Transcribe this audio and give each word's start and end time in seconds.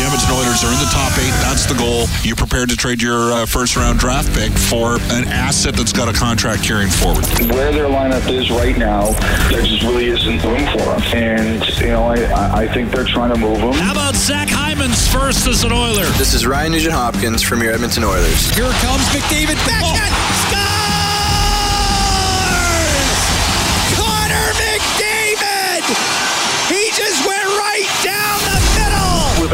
The 0.00 0.06
Edmonton 0.06 0.32
Oilers 0.32 0.64
are 0.64 0.72
in 0.72 0.80
the 0.80 0.88
top 0.88 1.12
eight. 1.18 1.28
That's 1.44 1.66
the 1.66 1.74
goal. 1.74 2.06
You're 2.22 2.34
prepared 2.34 2.70
to 2.70 2.76
trade 2.76 3.02
your 3.02 3.34
uh, 3.34 3.44
first 3.44 3.76
round 3.76 3.98
draft 3.98 4.32
pick 4.32 4.50
for 4.50 4.94
an 5.12 5.28
asset 5.28 5.76
that's 5.76 5.92
got 5.92 6.08
a 6.08 6.16
contract 6.16 6.64
carrying 6.64 6.88
forward. 6.88 7.26
Where 7.52 7.70
their 7.70 7.84
lineup 7.84 8.26
is 8.32 8.50
right 8.50 8.78
now, 8.78 9.10
there 9.50 9.60
just 9.60 9.82
really 9.82 10.06
isn't 10.06 10.42
room 10.42 10.64
for 10.72 10.88
them. 10.88 11.02
And, 11.12 11.68
you 11.80 11.88
know, 11.88 12.04
I, 12.04 12.62
I 12.62 12.68
think 12.72 12.90
they're 12.90 13.04
trying 13.04 13.34
to 13.34 13.38
move 13.38 13.58
them. 13.58 13.74
How 13.74 13.92
about 13.92 14.14
Zach 14.14 14.48
Hyman's 14.48 15.06
first 15.06 15.46
as 15.46 15.64
an 15.64 15.72
Oiler? 15.72 16.06
This 16.16 16.32
is 16.32 16.46
Ryan 16.46 16.72
Nugent 16.72 16.94
Hopkins 16.94 17.42
from 17.42 17.60
your 17.60 17.74
Edmonton 17.74 18.02
Oilers. 18.02 18.48
Here 18.56 18.72
comes 18.80 19.04
McDavid. 19.12 19.60
Back 19.68 19.82
oh. 19.84 20.39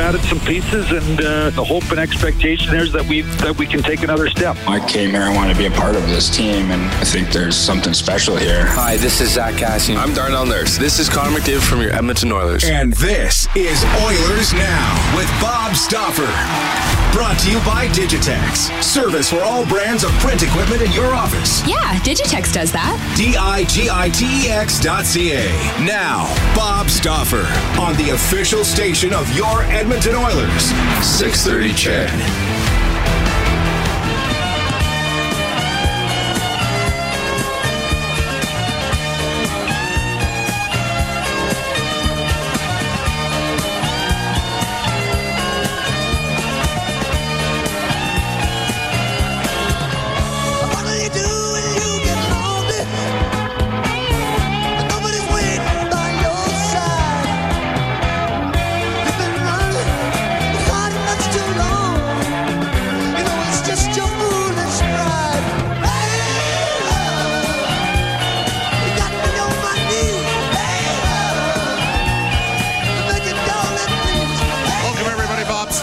Added 0.07 0.21
some 0.23 0.39
pieces, 0.41 0.89
and 0.93 1.21
uh, 1.21 1.51
the 1.51 1.65
hope 1.65 1.83
and 1.91 1.99
expectation 1.99 2.71
there 2.71 2.85
is 2.85 2.93
that 2.93 3.05
we 3.09 3.23
that 3.23 3.59
we 3.59 3.67
can 3.67 3.83
take 3.83 4.05
another 4.05 4.29
step. 4.29 4.57
I 4.69 4.79
came 4.89 5.11
here. 5.11 5.23
I 5.23 5.35
want 5.35 5.51
to 5.51 5.59
be 5.59 5.67
a 5.67 5.71
part 5.71 5.97
of 5.97 6.03
this 6.03 6.31
team, 6.31 6.71
and 6.71 6.83
I 6.95 7.05
think 7.05 7.33
there's 7.33 7.57
something 7.57 7.93
special 7.93 8.37
here. 8.37 8.67
Hi, 8.67 8.97
this 8.97 9.21
is 9.21 9.33
Zach 9.33 9.55
Kassian. 9.55 9.97
I'm 9.97 10.15
Darnell 10.15 10.47
Nurse. 10.47 10.79
This 10.79 11.01
is 11.01 11.09
Connor 11.09 11.37
McDavid 11.37 11.69
from 11.69 11.81
your 11.81 11.93
Edmonton 11.93 12.31
Oilers. 12.31 12.63
And 12.63 12.93
this 12.93 13.49
is 13.57 13.85
Oilers 14.05 14.53
Now 14.53 15.17
with 15.17 15.29
Bob 15.41 15.75
Stauffer. 15.75 17.06
Brought 17.17 17.39
to 17.39 17.51
you 17.51 17.57
by 17.61 17.89
Digitex. 17.89 18.71
Service 18.83 19.31
for 19.31 19.43
all 19.43 19.65
brands 19.65 20.05
of 20.05 20.11
print 20.21 20.43
equipment 20.43 20.83
in 20.83 20.93
your 20.93 21.15
office. 21.15 21.67
Yeah, 21.67 21.99
Digitex 22.01 22.53
does 22.53 22.71
that. 22.73 22.99
D-I-G-I-T-E-X 23.17 24.81
dot 24.81 25.07
C-A. 25.07 25.47
Now, 25.83 26.27
Bob 26.55 26.91
Stauffer 26.91 27.47
on 27.81 27.97
the 27.97 28.11
official 28.11 28.65
station 28.65 29.15
of 29.15 29.35
your 29.35 29.63
Edmonton 29.63 30.15
Oilers. 30.15 30.65
630 31.03 32.56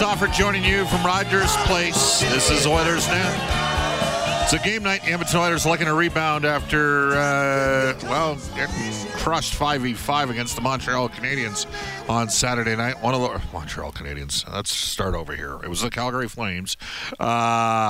CHED. 0.04 0.34
joining 0.34 0.66
you 0.66 0.86
from 0.88 1.06
Rogers 1.06 1.56
Place. 1.66 2.20
This 2.20 2.52
is 2.52 2.68
Oilers 2.68 3.08
Now. 3.08 4.44
It's 4.44 4.52
a 4.52 4.60
game 4.60 4.84
night. 4.84 5.08
Edmonton 5.08 5.40
Oilers 5.40 5.66
looking 5.66 5.86
to 5.86 5.94
rebound 5.94 6.44
after, 6.44 7.12
uh, 7.12 7.98
well, 8.04 8.36
getting 8.54 8.92
crushed 9.14 9.54
5v5 9.54 10.30
against 10.30 10.56
the 10.56 10.62
Montreal 10.62 11.08
Canadiens 11.08 11.68
on 12.10 12.30
Saturday 12.30 12.76
night. 12.76 13.02
One 13.02 13.14
of 13.14 13.22
the 13.22 13.42
Montreal 13.54 13.92
Canadiens. 13.92 14.52
Let's 14.52 14.72
start 14.72 15.16
over 15.16 15.36
here. 15.36 15.60
It 15.64 15.70
was 15.70 15.82
the 15.82 15.90
Calgary 15.90 16.28
Flames. 16.28 16.76
Uh, 17.20 17.26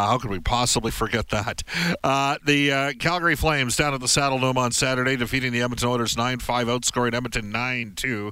how 0.08 0.18
could 0.22 0.30
we 0.30 0.40
possibly 0.40 0.92
forget 0.92 1.30
that? 1.30 1.64
Uh, 2.04 2.38
the 2.46 2.72
uh, 2.72 2.94
Calgary 3.00 3.36
Flames 3.36 3.76
down 3.76 3.94
at 3.94 4.00
the 4.00 4.08
Saddledome 4.08 4.58
on 4.58 4.72
Saturday, 4.72 5.16
defeating 5.16 5.52
the 5.52 5.62
Edmonton 5.62 5.90
Oilers 5.90 6.16
9 6.16 6.40
5, 6.40 6.68
outscoring 6.68 7.14
Edmonton 7.14 7.52
9 7.52 7.94
2. 7.96 8.32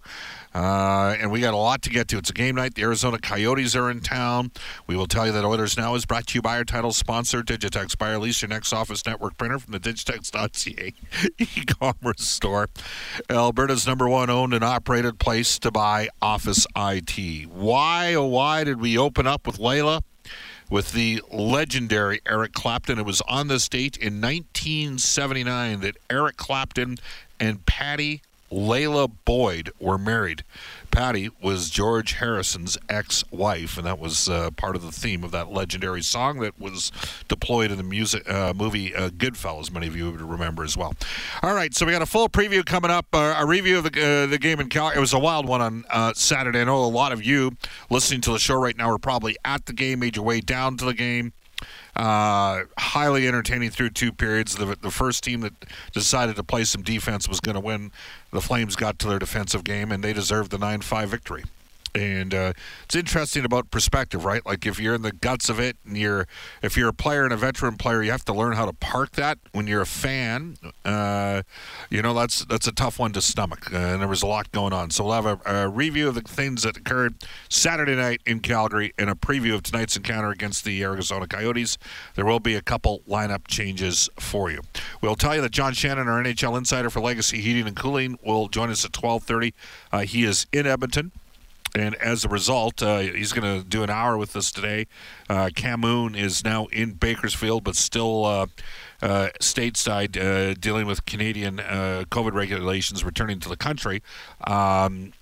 Uh, 0.54 1.16
and 1.20 1.32
we 1.32 1.40
got 1.40 1.54
a 1.54 1.58
lot 1.58 1.82
to 1.82 1.90
get 1.90 2.10
to. 2.10 2.18
It's 2.18 2.30
a 2.30 2.34
game 2.34 2.56
night. 2.56 2.76
The 2.76 2.82
Arizona 2.82 3.18
Coyotes 3.18 3.76
are 3.76 3.90
in 3.90 4.02
town. 4.02 4.52
We 4.86 4.98
will 4.98 5.08
tell 5.08 5.26
you 5.26 5.32
that 5.32 5.46
Oilers 5.46 5.78
Now 5.78 5.96
is 5.96 6.06
brought 6.06 6.28
to 6.28 6.36
you 6.36 6.42
by 6.42 6.58
our 6.58 6.66
title 6.66 6.92
sponsor, 6.92 7.42
Digitex. 7.42 7.98
Buy 7.98 8.12
or 8.12 8.20
lease 8.20 8.42
your 8.42 8.50
next 8.50 8.74
office 8.74 9.06
network 9.06 9.38
printer 9.38 9.60
from 9.60 9.72
the 9.72 9.80
Digitex.ca 9.80 10.94
e-commerce 11.40 12.28
store. 12.28 12.68
Alberta's 13.30 13.88
number 13.88 14.10
one 14.10 14.30
owned 14.30 14.54
and 14.54 14.64
operated 14.64 15.20
place 15.20 15.58
to 15.60 15.71
buy 15.72 16.10
office 16.22 16.68
IT. 16.76 17.50
Why, 17.50 18.14
oh, 18.14 18.26
why 18.26 18.64
did 18.64 18.80
we 18.80 18.98
open 18.98 19.28
up 19.28 19.48
with 19.48 19.58
Layla? 19.58 20.02
with 20.70 20.94
the 20.94 21.22
legendary 21.30 22.22
Eric 22.26 22.54
Clapton. 22.54 22.98
It 22.98 23.06
was 23.06 23.20
on 23.28 23.50
this 23.50 23.68
date 23.68 23.98
in 23.98 24.22
1979 24.22 25.82
that 25.82 25.98
Eric 26.10 26.38
Clapton 26.38 26.98
and 27.42 27.66
Patty 27.66 28.22
Layla 28.52 29.12
Boyd 29.26 29.72
were 29.80 29.98
married. 29.98 30.44
Patty 30.92 31.30
was 31.42 31.70
George 31.70 32.14
Harrison's 32.14 32.78
ex-wife, 32.90 33.78
and 33.78 33.88
that 33.88 33.98
was 33.98 34.28
uh, 34.28 34.52
part 34.52 34.76
of 34.76 34.82
the 34.82 34.92
theme 34.92 35.24
of 35.24 35.32
that 35.32 35.50
legendary 35.50 36.02
song 36.02 36.40
that 36.40 36.60
was 36.60 36.92
deployed 37.30 37.72
in 37.72 37.78
the 37.78 37.84
music 37.84 38.30
uh, 38.30 38.54
movie 38.54 38.94
uh, 38.94 39.10
Goodfellas. 39.10 39.72
Many 39.72 39.88
of 39.88 39.96
you 39.96 40.12
would 40.12 40.22
remember 40.22 40.66
as 40.66 40.76
well. 40.76 40.94
All 41.42 41.54
right, 41.54 41.74
so 41.74 41.86
we 41.86 41.94
got 41.94 42.02
a 42.02 42.06
full 42.06 42.28
preview 42.28 42.66
coming 42.66 42.92
up, 42.92 43.06
uh, 43.14 43.36
a 43.38 43.46
review 43.46 43.78
of 43.78 43.86
the 43.86 44.24
uh, 44.24 44.26
the 44.26 44.38
game 44.38 44.60
in 44.60 44.68
Calgary. 44.68 44.98
It 44.98 45.00
was 45.00 45.14
a 45.14 45.20
wild 45.20 45.48
one 45.48 45.62
on 45.62 45.86
uh, 45.90 46.14
Saturday. 46.14 46.60
I 46.60 46.66
know 46.66 46.84
a 46.84 46.86
lot 46.86 47.14
of 47.14 47.24
you 47.24 47.56
listening 47.90 48.20
to 48.22 48.32
the 48.34 48.40
show 48.40 48.56
right 48.56 48.76
now 48.76 48.92
are 48.92 48.98
probably 48.98 49.38
at 49.46 49.66
the 49.66 49.74
game, 49.74 50.00
made 50.00 50.18
your 50.18 50.26
way 50.26 50.42
down 50.42 50.76
to 50.78 50.86
the 50.86 50.94
game. 50.94 51.32
Uh, 51.96 52.64
highly 52.78 53.28
entertaining 53.28 53.70
through 53.70 53.90
two 53.90 54.12
periods. 54.12 54.56
The, 54.56 54.78
the 54.82 54.92
first 54.92 55.24
team 55.24 55.42
that 55.42 55.54
decided 55.92 56.36
to 56.38 56.44
play 56.44 56.64
some 56.64 56.82
defense 56.82 57.28
was 57.28 57.40
going 57.40 57.56
to 57.56 57.62
win. 57.62 57.92
The 58.32 58.42
Flames 58.42 58.76
got 58.76 58.98
to 59.00 59.08
their 59.08 59.20
defensive 59.20 59.64
game, 59.64 59.92
and 59.92 60.04
they 60.04 60.14
deserved 60.14 60.52
the 60.52 60.58
9 60.58 60.82
5 60.82 61.10
victory. 61.10 61.44
And 61.94 62.34
uh, 62.34 62.54
it's 62.86 62.96
interesting 62.96 63.44
about 63.44 63.70
perspective, 63.70 64.24
right? 64.24 64.46
Like 64.46 64.66
if 64.66 64.80
you're 64.80 64.96
in 64.96 65.02
the 65.02 65.12
guts 65.12 65.50
of 65.50 65.60
it, 65.60 65.78
and 65.86 65.98
you're 65.98 66.28
if 66.62 66.78
you're 66.78 66.90
a 66.90 66.94
player 66.94 67.24
and 67.24 67.34
a 67.34 67.38
veteran 67.38 67.78
player, 67.78 68.02
you 68.02 68.12
have 68.12 68.26
to 68.26 68.34
learn 68.34 68.54
how 68.54 68.66
to 68.66 68.74
park 68.74 69.12
that. 69.14 69.40
When 69.52 69.68
you're 69.68 69.82
a 69.82 69.86
fan, 69.86 70.58
uh, 70.86 71.42
you 71.90 72.02
know 72.02 72.14
that's 72.14 72.46
that's 72.46 72.68
a 72.68 72.72
tough 72.72 73.00
one 73.00 73.12
to 73.14 73.22
stomach. 73.22 73.74
Uh, 73.74 73.78
and 73.78 74.02
there 74.02 74.08
was 74.08 74.24
a 74.24 74.28
lot 74.28 74.52
going 74.52 74.74
on. 74.74 74.90
So 74.92 75.04
we'll 75.04 75.22
have 75.22 75.26
a, 75.26 75.40
a, 75.46 75.70
review 75.70 76.08
of 76.08 76.16
the 76.16 76.22
things 76.22 76.64
that 76.64 76.78
occurred 76.78 77.16
Saturday 77.50 77.96
night 77.96 78.22
in 78.26 78.40
Calgary 78.40 78.94
and 78.98 79.10
a 79.10 79.16
preview 79.16 79.54
of 79.54 79.64
tonight's 79.64 79.98
encounter 79.98 80.30
against 80.30 80.64
the 80.64 80.84
Arizona 80.84 81.28
Coyotes. 81.28 81.78
There 82.16 82.26
will 82.26 82.40
be 82.40 82.56
a 82.56 82.62
couple 82.62 83.02
lineup 83.08 83.48
changes 83.48 84.10
for 84.20 84.50
you. 84.50 84.62
We'll 85.02 85.16
tell 85.16 85.36
you 85.36 85.42
that 85.42 85.52
John 85.52 85.74
Shannon, 85.74 86.08
our 86.08 86.24
NHL 86.24 86.58
insider 86.58 86.90
for 86.90 87.02
Legacy 87.02 87.42
Heating 87.42 87.68
and 87.68 87.76
Cooling, 87.76 88.18
will 88.24 88.48
join 88.48 88.70
us 88.70 88.86
at 88.86 88.92
12:30. 88.92 89.54
Uh, 89.92 90.00
he 90.00 90.24
is 90.24 90.48
in 90.52 90.66
Edmonton 90.66 91.12
and 91.76 91.96
as 91.96 92.26
a 92.26 92.30
result, 92.30 92.82
uh, 92.82 93.00
he's 93.00 93.32
going 93.34 93.60
to 93.60 93.68
do 93.68 93.84
an 93.84 93.90
hour 93.90 94.18
with 94.18 94.36
us 94.36 94.52
today. 94.52 94.88
Uh, 95.30 95.50
Camoon 95.54 96.18
is 96.18 96.44
now 96.44 96.66
in 96.68 96.94
Bakersfield, 96.94 97.64
but 97.64 97.76
still 97.76 98.26
uh, 98.26 98.48
uh 99.02 99.30
stateside, 99.40 100.18
uh, 100.18 100.54
dealing 100.60 100.86
with 100.86 101.06
Canadian 101.06 101.60
uh, 101.60 102.04
COVID 102.12 102.34
regulations, 102.34 103.04
returning 103.04 103.40
to 103.40 103.50
the 103.50 103.58
country. 103.58 104.02
Um, 104.46 105.14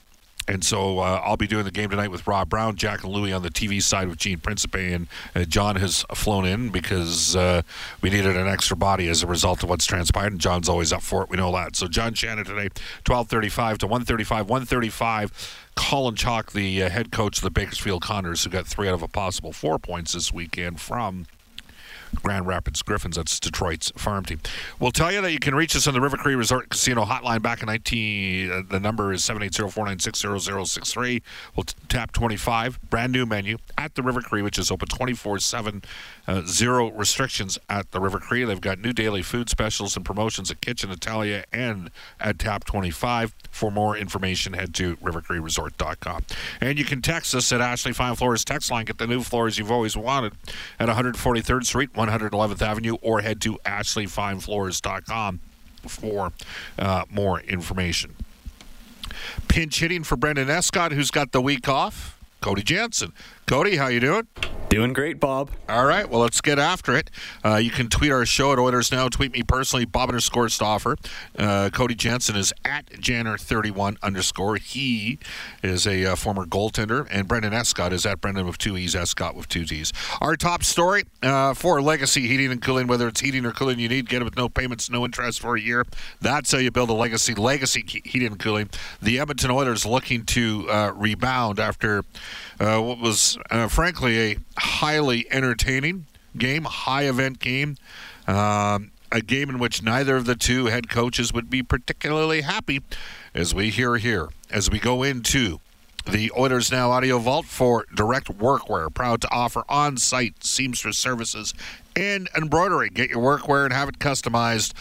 and 0.49 0.63
so 0.63 0.97
uh, 0.99 1.21
I'll 1.23 1.37
be 1.37 1.45
doing 1.45 1.63
the 1.63 1.71
game 1.71 1.91
tonight 1.91 2.09
with 2.09 2.25
Rob 2.25 2.49
Brown, 2.49 2.75
Jack 2.75 3.03
and 3.03 3.13
Louie 3.13 3.31
on 3.31 3.43
the 3.43 3.51
TV 3.51 3.81
side 3.81 4.07
with 4.07 4.17
Gene 4.17 4.39
Principe, 4.39 4.93
and 4.93 5.07
uh, 5.35 5.43
John 5.43 5.75
has 5.75 6.03
flown 6.15 6.45
in 6.45 6.69
because 6.69 7.35
uh, 7.35 7.61
we 8.01 8.09
needed 8.09 8.35
an 8.35 8.47
extra 8.47 8.75
body 8.75 9.07
as 9.09 9.21
a 9.21 9.27
result 9.27 9.61
of 9.61 9.69
what's 9.69 9.85
transpired, 9.85 10.31
and 10.31 10.41
John's 10.41 10.67
always 10.67 10.91
up 10.91 11.03
for 11.03 11.21
it. 11.21 11.29
We 11.29 11.37
know 11.37 11.51
that. 11.51 11.75
So 11.75 11.87
John 11.87 12.15
Shannon 12.15 12.45
today, 12.45 12.69
12:35 13.05 13.77
to 13.79 13.87
1:35, 13.87 14.47
1:35. 14.47 15.31
Colin 15.79 16.13
Chaulk, 16.13 16.51
the 16.51 16.83
uh, 16.83 16.89
head 16.89 17.09
coach 17.09 17.37
of 17.37 17.43
the 17.43 17.49
Bakersfield 17.49 18.01
Condors, 18.01 18.43
who 18.43 18.49
got 18.49 18.67
three 18.67 18.89
out 18.89 18.93
of 18.93 19.01
a 19.01 19.07
possible 19.07 19.53
four 19.53 19.79
points 19.79 20.11
this 20.11 20.33
weekend 20.33 20.81
from 20.81 21.25
Grand 22.21 22.45
Rapids 22.45 22.81
Griffins. 22.81 23.15
That's 23.15 23.39
Detroit's 23.39 23.89
farm 23.95 24.25
team. 24.25 24.41
We'll 24.77 24.91
tell 24.91 25.09
you 25.09 25.21
that 25.21 25.31
you 25.31 25.39
can 25.39 25.55
reach 25.55 25.77
us 25.77 25.87
on 25.87 25.93
the 25.93 26.01
River 26.01 26.17
Cree 26.17 26.35
Resort 26.35 26.67
Casino 26.69 27.05
hotline 27.05 27.41
back 27.41 27.61
in 27.61 27.67
19. 27.67 28.51
Uh, 28.51 28.61
the 28.69 28.81
number 28.81 29.13
is 29.13 29.21
780-496-0063. 29.23 31.21
We'll 31.55 31.63
t- 31.63 31.75
tap 31.87 32.11
25. 32.11 32.77
Brand 32.89 33.13
new 33.13 33.25
menu 33.25 33.57
at 33.77 33.95
the 33.95 34.03
River 34.03 34.19
Cree, 34.21 34.41
which 34.41 34.59
is 34.59 34.69
open 34.71 34.89
24-7. 34.89 35.85
Uh, 36.29 36.43
zero 36.45 36.91
restrictions 36.91 37.57
at 37.71 37.89
the 37.89 37.99
River 37.99 38.19
Cree. 38.19 38.43
They've 38.43 38.61
got 38.61 38.77
new 38.77 38.93
daily 38.93 39.23
food 39.23 39.49
specials 39.49 39.95
and 39.95 40.05
promotions 40.05 40.51
at 40.51 40.61
Kitchen 40.61 40.91
Italia 40.91 41.43
and 41.51 41.89
at 42.19 42.37
Tap 42.37 42.65
25. 42.65 43.33
For 43.49 43.71
more 43.71 43.97
information, 43.97 44.53
head 44.53 44.75
to 44.75 44.95
rivercreeresort.com. 44.97 46.25
And 46.61 46.77
you 46.77 46.85
can 46.85 47.01
text 47.01 47.33
us 47.33 47.51
at 47.51 47.61
Ashley 47.61 47.93
Fine 47.93 48.13
Floors 48.13 48.45
text 48.45 48.69
line. 48.69 48.85
Get 48.85 48.99
the 48.99 49.07
new 49.07 49.23
floors 49.23 49.57
you've 49.57 49.71
always 49.71 49.97
wanted 49.97 50.33
at 50.79 50.87
143rd 50.87 51.65
Street, 51.65 51.93
111th 51.93 52.61
Avenue, 52.61 52.97
or 53.01 53.21
head 53.21 53.41
to 53.41 53.57
ashleyfinefloors.com 53.65 55.39
for 55.87 56.31
uh, 56.77 57.05
more 57.09 57.39
information. 57.39 58.15
Pinch 59.47 59.79
hitting 59.79 60.03
for 60.03 60.15
Brendan 60.15 60.51
Escott, 60.51 60.91
who's 60.91 61.09
got 61.09 61.31
the 61.31 61.41
week 61.41 61.67
off. 61.67 62.19
Cody 62.41 62.63
Jansen. 62.63 63.13
Cody, 63.49 63.77
how 63.77 63.87
you 63.87 63.99
doing? 63.99 64.27
Doing 64.69 64.93
great, 64.93 65.19
Bob. 65.19 65.49
All 65.67 65.85
right, 65.85 66.07
well, 66.07 66.19
let's 66.19 66.39
get 66.39 66.59
after 66.59 66.95
it. 66.95 67.09
Uh, 67.43 67.55
you 67.55 67.71
can 67.71 67.89
tweet 67.89 68.11
our 68.11 68.23
show 68.23 68.53
at 68.53 68.59
Oilers 68.59 68.91
Now. 68.91 69.09
Tweet 69.09 69.31
me 69.31 69.41
personally, 69.41 69.85
Bob 69.85 70.09
underscore 70.09 70.47
Stauffer. 70.49 70.95
Uh, 71.35 71.71
Cody 71.73 71.95
Jansen 71.95 72.35
is 72.35 72.53
at 72.63 72.85
Janner31 72.91 73.97
underscore. 74.03 74.57
He 74.57 75.17
is 75.63 75.87
a 75.87 76.11
uh, 76.11 76.15
former 76.15 76.45
goaltender, 76.45 77.07
and 77.09 77.27
Brendan 77.27 77.51
Escott 77.51 77.91
is 77.91 78.05
at 78.05 78.21
Brendan 78.21 78.45
with 78.45 78.59
two 78.59 78.77
E's, 78.77 78.93
Escott 78.95 79.33
with 79.33 79.49
two 79.49 79.65
T's. 79.65 79.91
Our 80.21 80.35
top 80.35 80.63
story 80.63 81.05
uh, 81.23 81.55
for 81.55 81.81
Legacy 81.81 82.27
Heating 82.27 82.51
and 82.51 82.61
Cooling, 82.61 82.85
whether 82.85 83.07
it's 83.07 83.21
heating 83.21 83.47
or 83.47 83.51
cooling 83.51 83.79
you 83.79 83.89
need, 83.89 84.07
get 84.07 84.21
it 84.21 84.25
with 84.25 84.37
no 84.37 84.49
payments, 84.49 84.91
no 84.91 85.03
interest 85.03 85.39
for 85.39 85.55
a 85.55 85.59
year. 85.59 85.83
That's 86.21 86.51
how 86.51 86.59
you 86.59 86.69
build 86.69 86.91
a 86.91 86.93
legacy. 86.93 87.33
Legacy 87.33 87.83
Heating 88.05 88.27
and 88.27 88.39
Cooling. 88.39 88.69
The 89.01 89.17
Edmonton 89.17 89.49
Oilers 89.49 89.83
looking 89.83 90.25
to 90.25 90.69
uh, 90.69 90.91
rebound 90.95 91.59
after 91.59 92.03
uh, 92.59 92.79
what 92.79 92.99
was, 92.99 93.38
frankly, 93.67 94.19
a 94.19 94.37
highly 94.57 95.31
entertaining 95.31 96.05
game, 96.37 96.63
high 96.63 97.03
event 97.03 97.39
game. 97.39 97.77
Um, 98.27 98.91
a 99.11 99.21
game 99.21 99.49
in 99.49 99.57
which 99.57 99.81
neither 99.81 100.15
of 100.15 100.25
the 100.25 100.35
two 100.35 100.67
head 100.67 100.89
coaches 100.89 101.33
would 101.33 101.49
be 101.49 101.63
particularly 101.63 102.41
happy, 102.41 102.81
as 103.33 103.55
we 103.55 103.69
hear 103.71 103.97
here, 103.97 104.29
as 104.51 104.69
we 104.69 104.79
go 104.79 105.01
into 105.03 105.59
the 106.05 106.31
Oilers 106.37 106.71
Now 106.71 106.91
Audio 106.91 107.19
Vault 107.19 107.45
for 107.45 107.85
direct 107.93 108.37
workwear. 108.37 108.93
Proud 108.93 109.21
to 109.21 109.31
offer 109.31 109.63
on 109.67 109.97
site 109.97 110.43
seamstress 110.43 110.97
services 110.97 111.53
and 111.95 112.29
embroidery. 112.35 112.89
Get 112.89 113.09
your 113.09 113.19
workwear 113.19 113.65
and 113.65 113.73
have 113.73 113.89
it 113.89 113.99
customized 113.99 114.73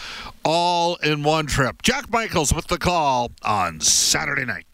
all 0.45 0.97
in 0.97 1.23
one 1.23 1.47
trip. 1.47 1.83
Jack 1.83 2.11
Michaels 2.11 2.53
with 2.53 2.69
the 2.69 2.79
call 2.79 3.33
on 3.43 3.81
Saturday 3.81 4.45
night. 4.45 4.68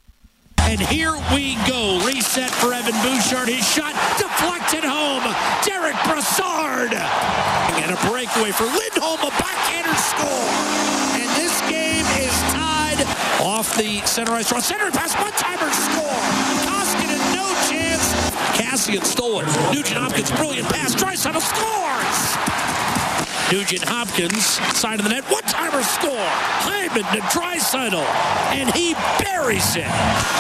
And 0.66 0.80
here 0.80 1.14
we 1.32 1.54
go. 1.68 2.00
Reset 2.04 2.50
for 2.50 2.72
Evan 2.72 2.94
Bouchard. 3.02 3.48
His 3.48 3.66
shot 3.68 3.94
deflected 4.18 4.82
home. 4.82 5.22
Derek 5.62 5.96
Brassard. 6.04 6.92
And 6.92 7.92
a 7.92 7.98
breakaway 8.08 8.50
for 8.50 8.64
Lindholm. 8.64 9.20
A 9.20 9.30
backhander 9.38 9.94
score. 9.94 10.50
And 11.20 11.28
this 11.36 11.60
game 11.68 12.06
is 12.18 12.34
tied 12.50 13.06
off 13.40 13.76
the 13.76 14.00
center 14.06 14.32
ice 14.32 14.48
draw. 14.48 14.58
Center 14.58 14.90
pass. 14.90 15.14
One 15.14 15.32
timer 15.32 15.70
score. 15.70 16.20
Koskinen, 16.66 17.20
no 17.36 17.46
chance. 17.68 18.14
Kassian 18.58 19.04
stole 19.04 19.40
it. 19.40 19.46
Nugent 19.72 19.98
Hopkins, 19.98 20.30
brilliant 20.32 20.68
pass. 20.68 20.94
Draisaitl 20.94 21.40
scores. 21.40 22.63
Nugent 23.54 23.86
Hopkins, 23.86 24.58
side 24.74 24.98
of 24.98 25.06
the 25.06 25.14
net, 25.14 25.22
What 25.30 25.46
timer 25.46 25.86
score. 25.86 26.26
Hyman 26.66 27.06
to 27.14 27.22
Draisaitl, 27.30 28.02
and 28.50 28.66
he 28.74 28.98
buries 29.22 29.78
it 29.78 29.86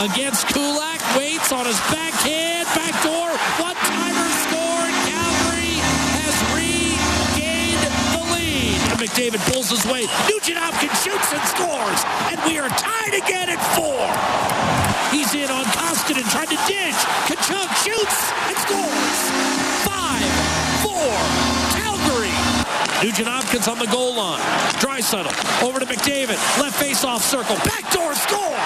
against 0.02 0.50
Kulak. 0.50 0.98
Waits 1.14 1.54
on 1.54 1.62
his 1.62 1.78
backhand, 1.94 2.66
backdoor, 2.74 3.30
one-timer 3.62 4.30
score. 4.50 4.86
Calgary 5.06 5.78
has 6.18 6.34
regained 6.58 7.86
the 8.18 8.24
lead. 8.34 8.82
And 8.90 8.98
McDavid 8.98 9.38
pulls 9.46 9.70
his 9.70 9.86
way. 9.86 10.10
Nugent 10.26 10.58
Hopkins 10.58 10.98
shoots 10.98 11.30
and 11.30 11.44
scores, 11.46 12.02
and 12.34 12.38
we 12.50 12.58
are 12.58 12.66
tied 12.74 13.14
again 13.14 13.46
at 13.46 13.62
four. 13.78 14.10
He's 15.14 15.30
in 15.38 15.54
on 15.54 15.62
Koskinen, 15.70 16.26
trying 16.34 16.50
to 16.50 16.58
dish. 16.66 16.98
Tkachuk 17.30 17.70
shoots 17.78 18.18
and 18.50 18.58
scores. 18.58 19.18
Five, 19.86 20.26
four. 20.82 21.54
Nugent 23.02 23.28
Hopkins 23.28 23.68
on 23.68 23.78
the 23.78 23.86
goal 23.86 24.14
line. 24.14 24.40
Draisaitl 24.80 25.28
over 25.62 25.80
to 25.80 25.86
McDavid. 25.86 26.38
Left 26.60 26.76
face-off 26.76 27.22
circle. 27.22 27.56
Backdoor 27.56 28.14
score. 28.14 28.56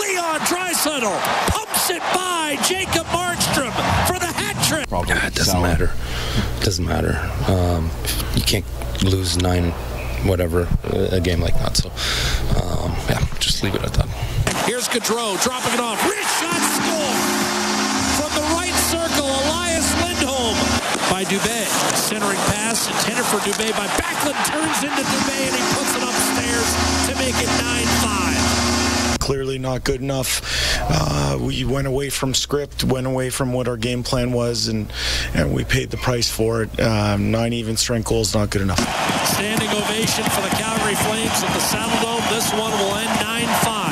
Leon 0.00 0.40
Draisaitl 0.44 1.16
pumps 1.48 1.90
it 1.90 2.02
by 2.12 2.58
Jacob 2.66 3.06
Markstrom 3.06 3.72
for 4.06 4.18
the 4.18 4.26
hat 4.26 4.56
trick. 4.66 4.88
Problem. 4.88 5.16
it 5.18 5.34
doesn't 5.34 5.62
matter. 5.62 5.90
It 6.58 6.64
doesn't 6.64 6.84
matter. 6.84 7.16
Um, 7.46 7.90
you 8.34 8.42
can't 8.42 8.66
lose 9.04 9.36
nine 9.38 9.72
whatever 10.26 10.68
a 11.10 11.20
game 11.20 11.40
like 11.40 11.54
that. 11.54 11.76
So 11.76 11.88
um, 12.60 12.92
yeah, 13.08 13.24
just 13.38 13.62
leave 13.62 13.74
it 13.74 13.84
at 13.84 13.94
that. 13.94 14.08
Here's 14.66 14.88
Gaudreau 14.88 15.40
dropping 15.42 15.74
it 15.74 15.80
off. 15.80 16.02
Rich 16.04 16.26
shot 16.42 16.60
score 16.76 17.14
from 18.18 18.30
the 18.36 18.46
right 18.54 18.74
circle. 18.90 19.24
Elias 19.24 19.88
Lindholm 20.02 20.56
by 21.10 21.24
Dubé. 21.24 21.66
Centering 21.96 22.38
pass 22.52 22.86
intended 22.86 23.24
for 23.24 23.38
Dubé 23.38 23.70
by 23.72 23.86
Backlund. 23.98 24.36
Turns 24.46 24.82
into 24.84 25.02
Dubé 25.02 25.38
and 25.48 25.56
he 25.56 25.64
puts 25.74 25.92
it 25.96 26.02
upstairs 26.02 26.68
to 27.08 27.14
make 27.16 27.36
it 27.42 27.48
9-5 27.48 28.28
clearly 29.28 29.58
not 29.58 29.84
good 29.84 30.00
enough. 30.00 30.40
Uh, 30.88 31.36
we 31.38 31.62
went 31.62 31.86
away 31.86 32.08
from 32.08 32.32
script, 32.32 32.82
went 32.82 33.06
away 33.06 33.28
from 33.28 33.52
what 33.52 33.68
our 33.68 33.76
game 33.76 34.02
plan 34.02 34.32
was, 34.32 34.68
and, 34.68 34.90
and 35.34 35.52
we 35.52 35.64
paid 35.64 35.90
the 35.90 35.98
price 35.98 36.30
for 36.30 36.62
it. 36.62 36.80
Um, 36.80 37.30
nine 37.30 37.52
even 37.52 37.76
strength 37.76 38.08
goals, 38.08 38.34
not 38.34 38.48
good 38.48 38.62
enough. 38.62 38.78
Standing 39.34 39.68
ovation 39.68 40.24
for 40.24 40.40
the 40.40 40.48
Calgary 40.56 40.94
Flames 40.94 41.42
at 41.42 41.52
the 41.52 41.60
Saddledome. 41.60 42.30
This 42.30 42.50
one 42.52 42.72
will 42.72 42.94
end 42.94 43.10
9-5. 43.20 43.87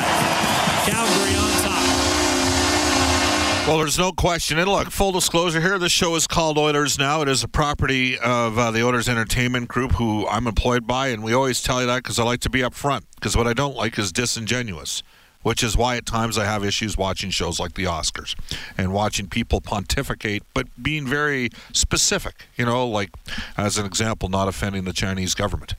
Well, 3.67 3.79
there's 3.79 3.99
no 3.99 4.13
question. 4.13 4.59
And 4.59 4.69
look, 4.69 4.89
full 4.91 5.11
disclosure 5.11 5.59
here, 5.59 5.77
this 5.77 5.91
show 5.91 6.15
is 6.15 6.25
called 6.25 6.57
Oilers 6.57 6.97
Now. 6.97 7.21
It 7.21 7.27
is 7.27 7.43
a 7.43 7.49
property 7.49 8.17
of 8.17 8.57
uh, 8.57 8.71
the 8.71 8.81
Oilers 8.81 9.09
Entertainment 9.09 9.67
Group, 9.67 9.91
who 9.91 10.25
I'm 10.27 10.47
employed 10.47 10.87
by, 10.87 11.09
and 11.09 11.21
we 11.21 11.33
always 11.33 11.61
tell 11.61 11.81
you 11.81 11.87
that 11.87 11.97
because 11.97 12.17
I 12.17 12.23
like 12.23 12.39
to 12.41 12.49
be 12.49 12.61
upfront. 12.61 13.01
Because 13.15 13.35
what 13.35 13.45
I 13.45 13.51
don't 13.51 13.75
like 13.75 13.99
is 13.99 14.13
disingenuous, 14.13 15.03
which 15.41 15.63
is 15.63 15.75
why 15.75 15.97
at 15.97 16.05
times 16.05 16.37
I 16.37 16.45
have 16.45 16.63
issues 16.63 16.97
watching 16.97 17.29
shows 17.29 17.59
like 17.59 17.73
the 17.73 17.83
Oscars 17.83 18.35
and 18.77 18.93
watching 18.93 19.27
people 19.27 19.59
pontificate, 19.59 20.43
but 20.53 20.67
being 20.81 21.05
very 21.05 21.49
specific. 21.73 22.47
You 22.55 22.65
know, 22.65 22.87
like 22.87 23.09
as 23.57 23.77
an 23.77 23.85
example, 23.85 24.29
not 24.29 24.47
offending 24.47 24.85
the 24.85 24.93
Chinese 24.93 25.35
government. 25.35 25.75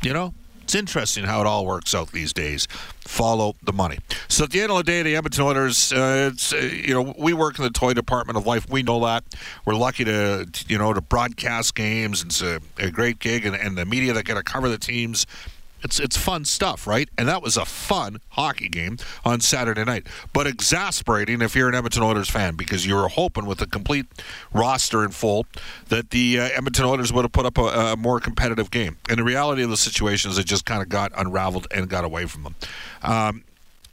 You 0.00 0.12
know, 0.12 0.32
it's 0.68 0.74
interesting 0.74 1.24
how 1.24 1.40
it 1.40 1.46
all 1.46 1.64
works 1.64 1.94
out 1.94 2.12
these 2.12 2.34
days. 2.34 2.68
Follow 3.00 3.56
the 3.62 3.72
money. 3.72 4.00
So 4.28 4.44
at 4.44 4.50
the 4.50 4.60
end 4.60 4.70
of 4.70 4.76
the 4.76 4.82
day, 4.82 5.02
the 5.02 5.16
Edmonton 5.16 5.44
Oilers, 5.44 5.94
uh, 5.94 6.28
it's, 6.30 6.52
uh, 6.52 6.58
you 6.58 6.92
know, 6.92 7.14
we 7.16 7.32
work 7.32 7.58
in 7.58 7.64
the 7.64 7.70
toy 7.70 7.94
department 7.94 8.36
of 8.36 8.46
life. 8.46 8.68
We 8.68 8.82
know 8.82 9.02
that. 9.06 9.24
We're 9.64 9.76
lucky 9.76 10.04
to, 10.04 10.46
you 10.66 10.76
know, 10.76 10.92
to 10.92 11.00
broadcast 11.00 11.74
games. 11.74 12.22
It's 12.22 12.42
a, 12.42 12.60
a 12.76 12.90
great 12.90 13.18
gig, 13.18 13.46
and, 13.46 13.56
and 13.56 13.78
the 13.78 13.86
media 13.86 14.12
that 14.12 14.26
get 14.26 14.34
to 14.34 14.42
cover 14.42 14.68
the 14.68 14.76
teams 14.76 15.24
it's 15.82 16.00
it's 16.00 16.16
fun 16.16 16.44
stuff, 16.44 16.86
right? 16.86 17.08
And 17.16 17.28
that 17.28 17.42
was 17.42 17.56
a 17.56 17.64
fun 17.64 18.20
hockey 18.30 18.68
game 18.68 18.98
on 19.24 19.40
Saturday 19.40 19.84
night, 19.84 20.06
but 20.32 20.46
exasperating 20.46 21.42
if 21.42 21.54
you're 21.54 21.68
an 21.68 21.74
Edmonton 21.74 22.02
Oilers 22.02 22.28
fan 22.28 22.54
because 22.54 22.86
you 22.86 22.94
were 22.94 23.08
hoping 23.08 23.46
with 23.46 23.60
a 23.60 23.66
complete 23.66 24.06
roster 24.52 25.04
in 25.04 25.10
full 25.10 25.46
that 25.88 26.10
the 26.10 26.40
uh, 26.40 26.48
Edmonton 26.54 26.84
Oilers 26.84 27.12
would 27.12 27.22
have 27.22 27.32
put 27.32 27.46
up 27.46 27.58
a, 27.58 27.62
a, 27.62 27.96
more 27.96 28.20
competitive 28.20 28.70
game. 28.70 28.96
And 29.08 29.18
the 29.18 29.24
reality 29.24 29.62
of 29.62 29.70
the 29.70 29.76
situation 29.76 30.30
is 30.30 30.38
it 30.38 30.46
just 30.46 30.64
kind 30.64 30.82
of 30.82 30.88
got 30.88 31.12
unraveled 31.16 31.66
and 31.74 31.88
got 31.88 32.04
away 32.04 32.26
from 32.26 32.44
them. 32.44 32.54
Um, 33.02 33.44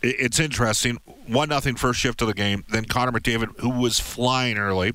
it's 0.02 0.40
interesting. 0.40 1.00
One 1.26 1.50
nothing 1.50 1.76
first 1.76 2.00
shift 2.00 2.22
of 2.22 2.28
the 2.28 2.34
game. 2.34 2.64
Then 2.70 2.86
Connor 2.86 3.12
McDavid, 3.12 3.60
who 3.60 3.70
was 3.70 4.00
flying 4.00 4.58
early, 4.58 4.94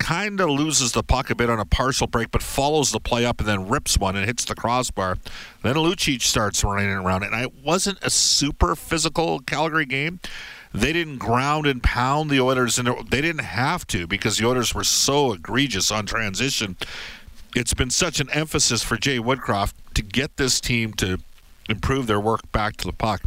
kind 0.00 0.40
of 0.40 0.48
loses 0.50 0.92
the 0.92 1.02
puck 1.02 1.30
a 1.30 1.34
bit 1.34 1.50
on 1.50 1.60
a 1.60 1.64
partial 1.64 2.06
break, 2.06 2.30
but 2.32 2.42
follows 2.42 2.90
the 2.90 2.98
play 2.98 3.24
up 3.24 3.38
and 3.38 3.48
then 3.48 3.68
rips 3.68 3.98
one 3.98 4.16
and 4.16 4.26
hits 4.26 4.44
the 4.44 4.54
crossbar. 4.56 5.18
Then 5.62 5.76
Lucic 5.76 6.22
starts 6.22 6.64
running 6.64 6.88
around, 6.88 7.22
and 7.22 7.34
it 7.34 7.52
wasn't 7.62 7.98
a 8.02 8.10
super 8.10 8.74
physical 8.74 9.38
Calgary 9.40 9.84
game. 9.84 10.18
They 10.72 10.92
didn't 10.92 11.18
ground 11.18 11.66
and 11.66 11.82
pound 11.82 12.30
the 12.30 12.40
Oilers, 12.40 12.78
and 12.78 12.88
they 13.10 13.20
didn't 13.20 13.44
have 13.44 13.86
to 13.88 14.06
because 14.06 14.38
the 14.38 14.46
Oilers 14.48 14.74
were 14.74 14.84
so 14.84 15.34
egregious 15.34 15.90
on 15.90 16.06
transition. 16.06 16.76
It's 17.54 17.74
been 17.74 17.90
such 17.90 18.20
an 18.20 18.30
emphasis 18.30 18.82
for 18.82 18.96
Jay 18.96 19.18
Woodcroft 19.18 19.74
to 19.94 20.02
get 20.02 20.38
this 20.38 20.60
team 20.60 20.94
to 20.94 21.18
improve 21.68 22.06
their 22.06 22.20
work 22.20 22.50
back 22.52 22.76
to 22.78 22.86
the 22.86 22.92
puck, 22.92 23.22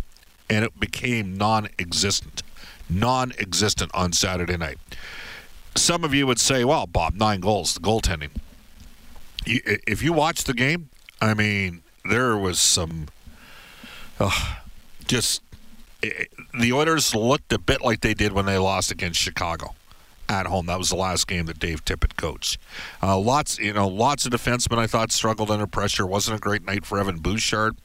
and 0.50 0.66
it 0.66 0.80
became 0.80 1.38
non 1.38 1.70
existent. 1.78 2.42
Non 2.90 3.32
existent 3.38 3.92
on 3.94 4.12
Saturday 4.12 4.58
night 4.58 4.78
some 5.76 6.04
of 6.04 6.14
you 6.14 6.28
would 6.28 6.40
say, 6.40 6.64
well, 6.64 6.88
Bob, 6.88 7.16
nine 7.16 7.40
goals, 7.40 7.74
the 7.74 7.80
goaltending. 7.80 8.32
If 9.46 10.02
you 10.02 10.14
watch 10.14 10.46
the 10.46 10.54
game, 10.54 10.90
I 11.20 11.34
mean, 11.34 11.84
there 12.06 12.38
was 12.38 12.60
some 12.60 13.08
uh, 14.20 14.56
just 15.06 15.42
it, 16.02 16.30
the 16.58 16.74
Oilers 16.74 17.16
looked 17.16 17.52
a 17.54 17.60
bit 17.60 17.82
like 17.82 18.02
they 18.02 18.14
did 18.14 18.34
when 18.34 18.46
they 18.46 18.58
lost 18.58 18.92
against 18.92 19.20
Chicago 19.20 19.76
at 20.30 20.46
home. 20.46 20.66
That 20.68 20.78
was 20.78 20.90
the 20.90 20.96
last 20.96 21.28
game 21.28 21.46
that 21.48 21.60
Dave 21.60 21.84
Tippett 21.86 22.16
coached. 22.16 22.58
Uh, 23.02 23.18
lots, 23.18 23.60
you 23.60 23.74
know, 23.74 23.88
lots 23.88 24.26
of 24.26 24.32
defensemen 24.32 24.78
I 24.78 24.88
thought 24.88 25.12
struggled 25.12 25.52
under 25.52 25.68
pressure. 25.68 26.06
wasn't 26.06 26.38
a 26.38 26.42
great 26.42 26.66
night 26.66 26.86
for 26.86 27.00
Evan 27.00 27.18
Bouchard, 27.18 27.76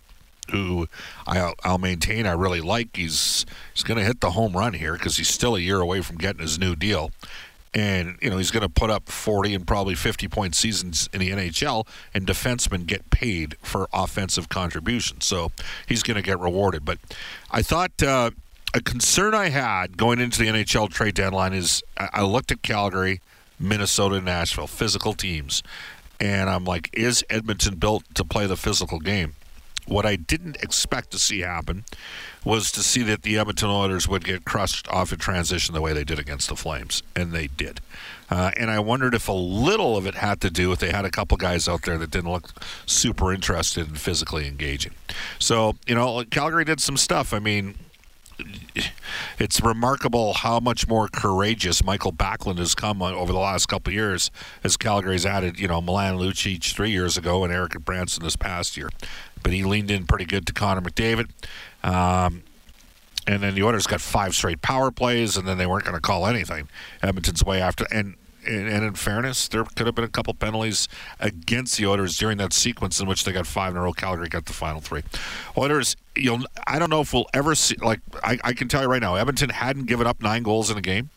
who 0.50 0.88
I, 1.26 1.52
will 1.64 1.78
maintain 1.78 2.26
I 2.26 2.33
really 2.33 2.61
like. 2.61 2.97
He's 2.97 3.47
he's 3.75 3.83
going 3.83 3.99
to 3.99 4.04
hit 4.04 4.21
the 4.21 4.30
home 4.30 4.57
run 4.57 4.75
here 4.75 4.95
because 4.95 5.16
he's 5.16 5.28
still 5.28 5.57
a 5.57 5.61
year 5.61 5.80
away 5.80 6.00
from 6.02 6.18
getting 6.18 6.40
his 6.40 6.59
new 6.59 6.75
deal 6.75 7.11
and 7.75 8.17
you 8.21 8.31
know 8.31 8.39
he's 8.39 8.51
going 8.51 8.63
to 8.63 8.69
put 8.69 8.91
up 8.91 9.09
40 9.09 9.55
and 9.55 9.67
probably 9.67 9.95
50 9.95 10.29
point 10.29 10.55
seasons 10.55 11.09
in 11.13 11.21
the 11.21 11.31
NHL 11.31 11.87
and 12.15 12.27
defensemen 12.27 12.87
get 12.87 13.11
paid 13.11 13.57
for 13.63 13.89
offensive 13.93 14.49
contributions. 14.49 15.27
So 15.27 15.53
he's 15.87 16.03
going 16.03 16.17
to 16.17 16.23
get 16.23 16.39
rewarded. 16.39 16.85
But 16.85 16.99
I 17.51 17.63
thought 17.63 18.03
uh, 18.03 18.31
a 18.75 18.81
concern 18.81 19.35
I 19.35 19.49
had 19.49 19.97
going 19.97 20.21
into 20.21 20.39
the 20.39 20.49
NHL 20.49 20.91
trade 20.91 21.15
deadline 21.15 21.53
is 21.53 21.83
I 21.97 22.23
looked 22.23 22.53
at 22.53 22.63
Calgary 22.63 23.21
Minnesota 23.59 24.21
Nashville 24.21 24.67
physical 24.67 25.15
teams 25.15 25.63
and 26.21 26.49
I'm 26.51 26.65
like 26.65 26.91
is 26.93 27.25
Edmonton 27.31 27.77
built 27.77 28.05
to 28.15 28.25
play 28.25 28.47
the 28.47 28.57
physical 28.57 29.01
game 29.01 29.35
what 29.88 30.07
I 30.07 30.16
didn't 30.16 30.57
expect 30.62 31.11
to 31.12 31.18
see 31.18 31.40
happen 31.40 31.85
was 32.45 32.71
to 32.73 32.83
see 32.83 33.02
that 33.02 33.23
the 33.23 33.38
Edmonton 33.38 33.68
Oilers 33.68 34.09
would 34.09 34.25
get 34.25 34.45
crushed 34.45 34.88
off 34.88 35.12
in 35.12 35.18
transition 35.18 35.75
the 35.75 35.80
way 35.80 35.92
they 35.92 36.04
did 36.04 36.18
against 36.18 36.49
the 36.49 36.57
Flames, 36.57 37.02
and 37.16 37.33
they 37.33 37.49
did. 37.49 37.80
Uh, 38.30 38.50
and 38.57 38.71
I 38.71 38.78
wondered 38.78 39.14
if 39.14 39.28
a 39.28 39.33
little 39.33 39.97
of 39.97 40.07
it 40.07 40.14
had 40.14 40.40
to 40.42 40.50
do 40.50 40.68
with 40.68 40.80
they 40.80 40.90
had 40.90 41.04
a 41.04 41.11
couple 41.11 41.37
guys 41.37 41.68
out 41.68 41.83
there 41.83 41.99
that 41.99 42.11
didn't 42.11 42.30
look 42.30 42.52
super 42.87 43.33
interested 43.33 43.88
in 43.88 43.95
physically 43.95 44.47
engaging. 44.47 44.92
So, 45.38 45.76
you 45.87 45.95
know, 45.95 46.25
Calgary 46.30 46.64
did 46.64 46.80
some 46.80 46.97
stuff. 46.97 47.33
I 47.33 47.38
mean, 47.38 47.75
it's 49.38 49.61
remarkable 49.61 50.35
how 50.35 50.61
much 50.61 50.87
more 50.87 51.09
courageous 51.09 51.85
Mikael 51.85 52.12
Backlund 52.12 52.59
has 52.59 52.75
come 52.75 53.02
over 53.02 53.33
the 53.33 53.38
last 53.38 53.66
couple 53.66 53.92
years 53.92 54.30
as 54.62 54.76
Calgary's 54.76 55.26
added, 55.26 55.59
you 55.59 55.68
know, 55.68 55.80
Milan 55.80 56.18
Lucic 56.18 56.73
three 56.73 56.90
years 56.90 57.16
ago 57.16 57.45
and 57.45 57.52
Eric 57.52 57.73
Branson 57.85 58.23
this 58.23 58.37
past 58.37 58.76
year 58.76 58.90
but 59.42 59.52
he 59.52 59.64
leaned 59.64 59.90
in 59.90 60.07
pretty 60.07 60.25
good 60.25 60.47
to 60.47 60.52
Connor 60.52 60.83
McDavid. 60.83 61.28
Um, 61.83 62.42
and 63.26 63.42
then 63.42 63.54
the 63.54 63.62
Oilers 63.62 63.87
got 63.87 64.00
five 64.00 64.35
straight 64.35 64.62
power 64.62 64.90
plays, 64.90 65.37
and 65.37 65.47
then 65.47 65.59
they 65.59 65.66
weren't 65.66 65.85
going 65.85 65.95
to 65.95 66.00
call 66.00 66.26
anything 66.26 66.68
Edmonton's 67.02 67.45
way 67.45 67.61
after. 67.61 67.87
And, 67.92 68.16
and 68.47 68.85
in 68.85 68.95
fairness, 68.95 69.49
there 69.49 69.64
could 69.64 69.87
have 69.87 69.95
been 69.95 70.04
a 70.04 70.09
couple 70.09 70.33
penalties 70.35 70.88
against 71.21 71.76
the 71.76 71.87
Oilers 71.87 72.16
during 72.16 72.38
that 72.38 72.52
sequence 72.52 73.00
in 73.00 73.07
which 73.09 73.25
they 73.25 73.33
got 73.33 73.47
five 73.47 73.73
in 73.73 73.76
a 73.78 73.83
row. 73.83 73.92
Calgary 73.92 74.28
got 74.28 74.47
the 74.47 74.52
final 74.52 74.80
three. 74.80 75.02
Oilers, 75.57 75.97
you'll 76.16 76.45
I 76.66 76.78
don't 76.78 76.90
know 76.90 77.00
if 77.00 77.12
we'll 77.12 77.28
ever 77.35 77.54
see. 77.54 77.76
Like 77.76 78.00
I, 78.23 78.38
I 78.45 78.52
can 78.52 78.68
tell 78.68 78.83
you 78.83 78.88
right 78.88 79.02
now, 79.02 79.16
Edmonton 79.16 79.50
hadn't 79.50 79.87
given 79.87 80.07
up 80.07 80.23
nine 80.23 80.42
goals 80.42 80.71
in 80.71 80.78
a 80.78 80.83
game 80.83 81.11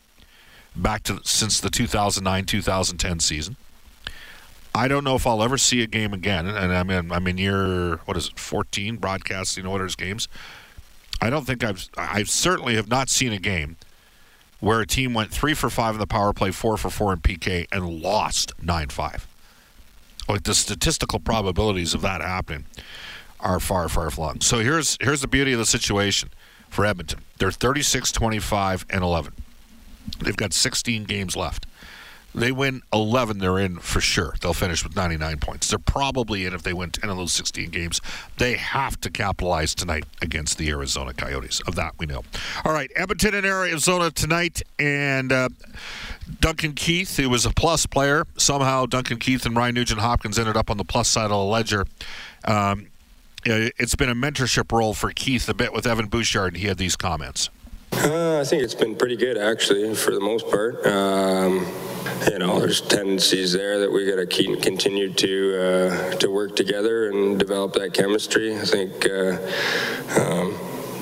back 0.74 1.02
to 1.04 1.20
since 1.24 1.60
the 1.60 1.68
2009-2010 1.68 3.20
season. 3.20 3.56
I 4.74 4.88
don't 4.88 5.04
know 5.04 5.16
if 5.16 5.26
I'll 5.26 5.42
ever 5.42 5.58
see 5.58 5.82
a 5.82 5.86
game 5.86 6.14
again, 6.14 6.46
and 6.46 6.72
I'm 6.72 6.90
in 6.90 7.12
I'm 7.12 7.26
in 7.26 7.38
year 7.38 7.96
what 8.04 8.16
is 8.16 8.28
it 8.28 8.38
14 8.38 8.96
broadcasting 8.96 9.66
Oilers 9.66 9.96
games. 9.96 10.28
I 11.20 11.30
don't 11.30 11.46
think 11.46 11.62
I've 11.62 11.88
I 11.96 12.22
certainly 12.24 12.74
have 12.76 12.88
not 12.88 13.08
seen 13.08 13.32
a 13.32 13.38
game 13.38 13.76
where 14.62 14.80
a 14.80 14.86
team 14.86 15.12
went 15.12 15.32
three 15.32 15.54
for 15.54 15.68
five 15.68 15.96
in 15.96 16.00
the 16.00 16.06
power 16.06 16.32
play, 16.32 16.52
four 16.52 16.76
for 16.76 16.88
four 16.88 17.12
in 17.12 17.18
PK, 17.18 17.66
and 17.72 18.00
lost 18.00 18.52
nine 18.62 18.88
five. 18.88 19.26
Like 20.28 20.44
the 20.44 20.54
statistical 20.54 21.18
probabilities 21.18 21.94
of 21.94 22.00
that 22.02 22.20
happening 22.20 22.66
are 23.40 23.58
far 23.58 23.88
far 23.88 24.08
flung. 24.08 24.40
So 24.40 24.60
here's 24.60 24.96
here's 25.00 25.20
the 25.20 25.26
beauty 25.26 25.52
of 25.52 25.58
the 25.58 25.66
situation 25.66 26.30
for 26.70 26.86
Edmonton. 26.86 27.22
They're 27.38 27.50
36, 27.50 28.12
25, 28.12 28.86
and 28.88 29.02
11. 29.02 29.32
They've 30.20 30.36
got 30.36 30.52
16 30.52 31.04
games 31.04 31.34
left. 31.34 31.66
They 32.34 32.50
win 32.50 32.82
11, 32.92 33.38
they're 33.38 33.58
in 33.58 33.78
for 33.78 34.00
sure. 34.00 34.34
They'll 34.40 34.54
finish 34.54 34.82
with 34.82 34.96
99 34.96 35.38
points. 35.38 35.68
They're 35.68 35.78
probably 35.78 36.46
in 36.46 36.54
if 36.54 36.62
they 36.62 36.72
win 36.72 36.90
10 36.90 37.10
of 37.10 37.16
those 37.16 37.32
16 37.32 37.70
games. 37.70 38.00
They 38.38 38.54
have 38.54 38.98
to 39.02 39.10
capitalize 39.10 39.74
tonight 39.74 40.04
against 40.22 40.56
the 40.56 40.70
Arizona 40.70 41.12
Coyotes. 41.12 41.60
Of 41.66 41.74
that, 41.74 41.94
we 41.98 42.06
know. 42.06 42.22
All 42.64 42.72
right, 42.72 42.90
Edmonton 42.96 43.34
and 43.34 43.44
Arizona 43.44 44.10
tonight. 44.10 44.62
And 44.78 45.30
uh, 45.30 45.50
Duncan 46.40 46.72
Keith, 46.72 47.16
who 47.18 47.28
was 47.28 47.44
a 47.44 47.50
plus 47.50 47.84
player, 47.86 48.26
somehow 48.38 48.86
Duncan 48.86 49.18
Keith 49.18 49.44
and 49.44 49.54
Ryan 49.54 49.74
Nugent 49.74 50.00
Hopkins 50.00 50.38
ended 50.38 50.56
up 50.56 50.70
on 50.70 50.78
the 50.78 50.84
plus 50.84 51.08
side 51.08 51.24
of 51.24 51.30
the 51.30 51.36
ledger. 51.36 51.86
Um, 52.44 52.86
it's 53.44 53.94
been 53.94 54.08
a 54.08 54.14
mentorship 54.14 54.70
role 54.72 54.94
for 54.94 55.10
Keith 55.10 55.48
a 55.48 55.54
bit 55.54 55.72
with 55.72 55.86
Evan 55.86 56.06
Bouchard, 56.06 56.54
and 56.54 56.56
he 56.56 56.68
had 56.68 56.78
these 56.78 56.96
comments. 56.96 57.50
Uh, 57.92 58.40
I 58.40 58.44
think 58.44 58.62
it's 58.62 58.74
been 58.74 58.96
pretty 58.96 59.16
good, 59.16 59.38
actually, 59.38 59.94
for 59.94 60.12
the 60.12 60.20
most 60.20 60.48
part. 60.48 60.84
Um, 60.86 61.66
you 62.30 62.38
know, 62.38 62.58
there's 62.58 62.80
tendencies 62.80 63.52
there 63.52 63.80
that 63.80 63.92
we 63.92 64.06
got 64.06 64.16
to 64.16 64.26
keep 64.26 64.62
continue 64.62 65.12
to 65.12 65.62
uh, 65.62 66.10
to 66.16 66.28
work 66.30 66.56
together 66.56 67.10
and 67.10 67.38
develop 67.38 67.74
that 67.74 67.94
chemistry. 67.94 68.56
I 68.56 68.64
think. 68.64 69.06
Uh, 69.06 69.38
um, 70.20 70.58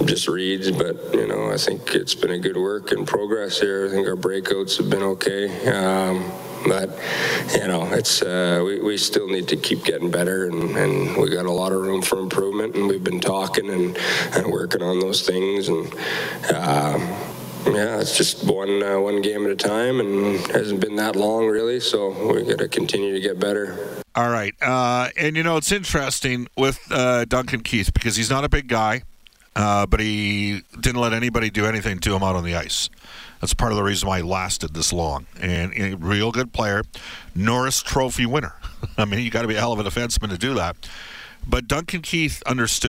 just 0.07 0.29
reads, 0.29 0.71
but 0.71 1.13
you 1.13 1.27
know, 1.27 1.51
I 1.51 1.59
think 1.59 1.95
it's 1.95 2.15
been 2.15 2.31
a 2.31 2.39
good 2.39 2.57
work 2.57 2.91
in 2.91 3.05
progress 3.05 3.61
here. 3.61 3.87
I 3.87 3.91
think 3.91 4.09
our 4.09 4.17
breakouts 4.17 4.79
have 4.79 4.89
been 4.89 5.03
okay. 5.03 5.69
Um, 5.69 6.33
but 6.67 6.91
you 7.55 7.67
know, 7.67 7.89
it's 7.93 8.23
uh, 8.23 8.63
we, 8.65 8.81
we 8.81 8.97
still 8.97 9.29
need 9.29 9.49
to 9.49 9.57
keep 9.57 9.85
getting 9.85 10.11
better, 10.11 10.47
and, 10.47 10.77
and 10.77 11.17
we 11.17 11.31
got 11.31 11.47
a 11.47 11.53
lot 11.53 11.73
of 11.73 11.81
room 11.81 12.03
for 12.03 12.19
improvement. 12.19 12.75
And 12.75 12.89
we've 12.89 13.03
been 13.03 13.21
talking 13.21 13.71
and, 13.71 13.97
and 14.35 14.47
working 14.53 14.83
on 14.83 15.01
those 15.01 15.27
things, 15.27 15.69
and 15.69 15.93
uh, 16.51 16.99
yeah, 17.67 18.01
it's 18.01 18.17
just 18.17 18.45
one 18.45 18.83
uh, 18.83 18.99
one 19.01 19.23
game 19.23 19.45
at 19.45 19.51
a 19.51 19.57
time, 19.57 20.01
and 20.01 20.39
hasn't 20.49 20.81
been 20.81 20.97
that 20.97 21.17
long 21.17 21.47
really. 21.47 21.81
So 21.81 22.33
we 22.33 22.45
got 22.45 22.59
to 22.59 22.69
continue 22.69 23.13
to 23.13 23.21
get 23.21 23.39
better. 23.39 24.03
All 24.15 24.31
right, 24.31 24.55
uh, 24.61 25.09
and 25.17 25.37
you 25.37 25.43
know 25.43 25.57
it's 25.57 25.73
interesting 25.73 26.49
with 26.57 26.81
uh, 26.91 27.25
Duncan 27.27 27.61
Keith 27.61 27.93
because 27.93 28.17
he's 28.17 28.31
not 28.31 28.45
a 28.45 28.49
big 28.49 28.67
guy, 28.67 29.03
uh, 29.61 29.85
but 29.87 30.01
he 30.01 30.63
didn't 30.81 31.01
let 31.03 31.13
anybody 31.13 31.51
do 31.51 31.67
anything 31.67 31.99
to 32.01 32.15
him 32.15 32.23
out 32.23 32.35
on 32.35 32.45
the 32.45 32.55
ice. 32.55 32.89
That's 33.41 33.53
part 33.53 33.73
of 33.73 33.77
the 33.77 33.83
reason 33.83 34.09
why 34.09 34.19
he 34.19 34.23
lasted 34.23 34.73
this 34.73 34.91
long. 34.91 35.27
And 35.39 35.73
a 35.77 35.97
real 35.97 36.33
good 36.33 36.53
player, 36.53 36.83
Norris 37.35 37.83
Trophy 37.83 38.25
winner. 38.25 38.55
I 38.97 39.05
mean, 39.05 39.21
you 39.21 39.31
got 39.31 39.43
to 39.43 39.49
be 39.49 39.57
a 39.57 39.61
hell 39.61 39.73
of 39.73 39.79
a 39.79 39.85
defenseman 39.85 40.31
to 40.31 40.39
do 40.39 40.55
that. 40.55 40.77
But 41.47 41.69
Duncan 41.69 42.01
Keith 42.01 42.43
understood. 42.47 42.90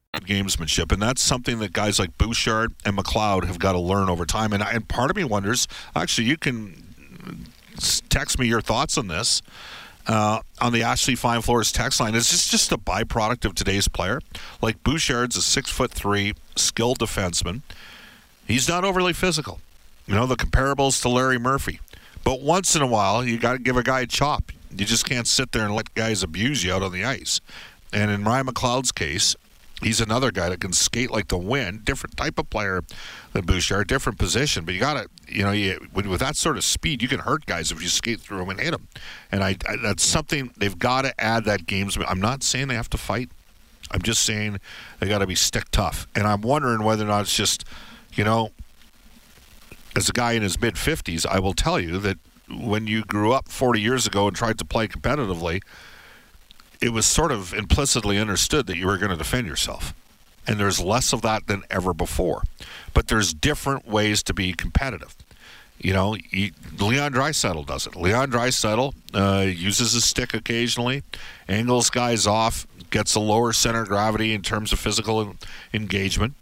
gamesmanship, 0.19 0.91
and 0.91 1.01
that's 1.01 1.21
something 1.21 1.59
that 1.59 1.71
guys 1.71 1.97
like 1.97 2.17
Bouchard 2.17 2.73
and 2.83 2.97
McLeod 2.97 3.45
have 3.45 3.59
got 3.59 3.73
to 3.73 3.79
learn 3.79 4.09
over 4.09 4.25
time. 4.25 4.51
And, 4.51 4.61
and 4.61 4.87
part 4.87 5.09
of 5.09 5.15
me 5.15 5.23
wonders, 5.23 5.67
actually, 5.95 6.27
you 6.27 6.37
can 6.37 6.83
text 8.09 8.37
me 8.37 8.47
your 8.47 8.61
thoughts 8.61 8.97
on 8.97 9.07
this 9.07 9.41
uh, 10.07 10.41
on 10.59 10.73
the 10.73 10.83
Ashley 10.83 11.15
Fine 11.15 11.43
Floors 11.43 11.71
text 11.71 12.01
line. 12.01 12.13
Is 12.13 12.29
this 12.29 12.49
just 12.49 12.71
a 12.73 12.77
byproduct 12.77 13.45
of 13.45 13.55
today's 13.55 13.87
player? 13.87 14.19
Like 14.61 14.83
Bouchard's 14.83 15.37
a 15.37 15.41
six 15.41 15.69
foot 15.69 15.91
three 15.91 16.33
skilled 16.55 16.99
defenseman. 16.99 17.61
He's 18.45 18.67
not 18.67 18.83
overly 18.83 19.13
physical. 19.13 19.61
You 20.07 20.15
know 20.15 20.25
the 20.25 20.35
comparables 20.35 21.01
to 21.03 21.09
Larry 21.09 21.39
Murphy. 21.39 21.79
But 22.25 22.41
once 22.41 22.75
in 22.75 22.81
a 22.81 22.87
while, 22.87 23.23
you 23.23 23.37
got 23.37 23.53
to 23.53 23.59
give 23.59 23.77
a 23.77 23.83
guy 23.83 24.01
a 24.01 24.07
chop. 24.07 24.51
You 24.75 24.85
just 24.85 25.05
can't 25.05 25.25
sit 25.25 25.53
there 25.53 25.63
and 25.63 25.73
let 25.73 25.93
guys 25.95 26.21
abuse 26.21 26.63
you 26.63 26.73
out 26.73 26.83
on 26.83 26.91
the 26.91 27.05
ice. 27.05 27.39
And 27.93 28.11
in 28.11 28.23
Ryan 28.23 28.47
McLeod's 28.47 28.91
case, 28.91 29.35
he's 29.81 30.01
another 30.01 30.31
guy 30.31 30.49
that 30.49 30.59
can 30.59 30.73
skate 30.73 31.11
like 31.11 31.27
the 31.27 31.37
wind. 31.37 31.85
Different 31.85 32.17
type 32.17 32.39
of 32.39 32.49
player 32.49 32.83
than 33.33 33.45
Bouchard, 33.45 33.87
different 33.87 34.19
position. 34.19 34.65
But 34.65 34.73
you 34.73 34.79
got 34.79 34.93
to, 34.93 35.09
you 35.27 35.43
know, 35.43 35.51
you, 35.51 35.79
with, 35.93 36.05
with, 36.05 36.19
that 36.19 36.35
sort 36.35 36.57
of 36.57 36.63
speed, 36.63 37.01
you 37.01 37.07
can 37.07 37.19
hurt 37.19 37.45
guys 37.45 37.71
if 37.71 37.81
you 37.81 37.87
skate 37.87 38.19
through 38.21 38.37
them 38.37 38.49
and 38.49 38.59
hit 38.59 38.71
them. 38.71 38.87
And 39.31 39.43
I, 39.43 39.57
I 39.67 39.77
that's 39.81 40.03
something 40.03 40.51
they've 40.57 40.77
got 40.77 41.03
to 41.03 41.21
add 41.21 41.45
that 41.45 41.65
games. 41.65 41.97
I'm 42.07 42.21
not 42.21 42.43
saying 42.43 42.67
they 42.67 42.75
have 42.75 42.89
to 42.91 42.97
fight. 42.97 43.29
I'm 43.91 44.01
just 44.01 44.23
saying 44.23 44.59
they 44.99 45.07
got 45.07 45.19
to 45.19 45.27
be 45.27 45.35
stick 45.35 45.65
tough. 45.71 46.07
And 46.15 46.25
I'm 46.25 46.41
wondering 46.41 46.83
whether 46.83 47.03
or 47.03 47.07
not 47.07 47.21
it's 47.21 47.35
just, 47.35 47.65
you 48.13 48.23
know, 48.23 48.51
as 49.95 50.07
a 50.07 50.13
guy 50.13 50.33
in 50.33 50.41
his 50.41 50.59
mid 50.59 50.75
50s, 50.75 51.25
I 51.25 51.39
will 51.39 51.53
tell 51.53 51.79
you 51.79 51.97
that 51.99 52.17
when 52.49 52.87
you 52.87 53.03
grew 53.03 53.33
up 53.33 53.49
40 53.49 53.79
years 53.81 54.07
ago 54.07 54.27
and 54.27 54.35
tried 54.35 54.57
to 54.59 54.65
play 54.65 54.87
competitively, 54.87 55.61
it 56.81 56.91
was 56.91 57.05
sort 57.05 57.31
of 57.31 57.53
implicitly 57.53 58.17
understood 58.17 58.67
that 58.67 58.77
you 58.77 58.87
were 58.87 58.97
going 58.97 59.11
to 59.11 59.17
defend 59.17 59.47
yourself. 59.47 59.93
And 60.47 60.59
there's 60.59 60.79
less 60.79 61.13
of 61.13 61.21
that 61.21 61.45
than 61.47 61.63
ever 61.69 61.93
before. 61.93 62.41
But 62.93 63.07
there's 63.07 63.33
different 63.33 63.87
ways 63.87 64.23
to 64.23 64.33
be 64.33 64.53
competitive. 64.53 65.15
You 65.79 65.93
know, 65.93 66.13
he, 66.13 66.53
Leon 66.79 67.13
Draisaitl 67.13 67.65
does 67.65 67.87
it. 67.87 67.95
Leon 67.95 68.31
Draisaitl 68.31 68.93
uh, 69.13 69.45
uses 69.45 69.93
his 69.93 70.03
stick 70.03 70.33
occasionally, 70.33 71.03
angles 71.47 71.89
guys 71.89 72.27
off, 72.27 72.67
gets 72.89 73.15
a 73.15 73.19
lower 73.19 73.53
center 73.53 73.83
of 73.83 73.87
gravity 73.87 74.33
in 74.33 74.41
terms 74.41 74.73
of 74.73 74.79
physical 74.79 75.35
engagement, 75.73 76.33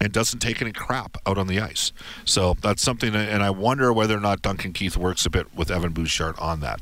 and 0.00 0.12
doesn't 0.12 0.38
take 0.38 0.62
any 0.62 0.70
crap 0.70 1.16
out 1.26 1.38
on 1.38 1.48
the 1.48 1.58
ice. 1.58 1.92
So 2.24 2.54
that's 2.60 2.82
something, 2.82 3.16
and 3.16 3.42
I 3.42 3.50
wonder 3.50 3.92
whether 3.92 4.16
or 4.16 4.20
not 4.20 4.42
Duncan 4.42 4.72
Keith 4.72 4.96
works 4.96 5.26
a 5.26 5.30
bit 5.30 5.52
with 5.56 5.72
Evan 5.72 5.92
Bouchard 5.92 6.38
on 6.38 6.60
that. 6.60 6.80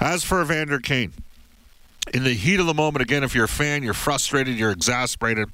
As 0.00 0.24
for 0.24 0.42
Evander 0.42 0.80
Kane, 0.80 1.12
in 2.14 2.24
the 2.24 2.34
heat 2.34 2.60
of 2.60 2.66
the 2.66 2.74
moment, 2.74 3.02
again, 3.02 3.24
if 3.24 3.34
you're 3.34 3.44
a 3.44 3.48
fan, 3.48 3.82
you're 3.82 3.94
frustrated, 3.94 4.56
you're 4.56 4.70
exasperated, 4.70 5.48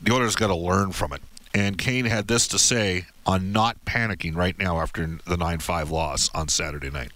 the 0.00 0.12
Oilers 0.12 0.36
got 0.36 0.48
to 0.48 0.56
learn 0.56 0.92
from 0.92 1.12
it. 1.12 1.22
And 1.54 1.78
Kane 1.78 2.04
had 2.04 2.28
this 2.28 2.46
to 2.48 2.58
say 2.58 3.06
on 3.24 3.52
not 3.52 3.82
panicking 3.86 4.36
right 4.36 4.58
now 4.58 4.80
after 4.80 5.18
the 5.26 5.36
9 5.36 5.58
5 5.58 5.90
loss 5.90 6.30
on 6.34 6.48
Saturday 6.48 6.90
night. 6.90 7.12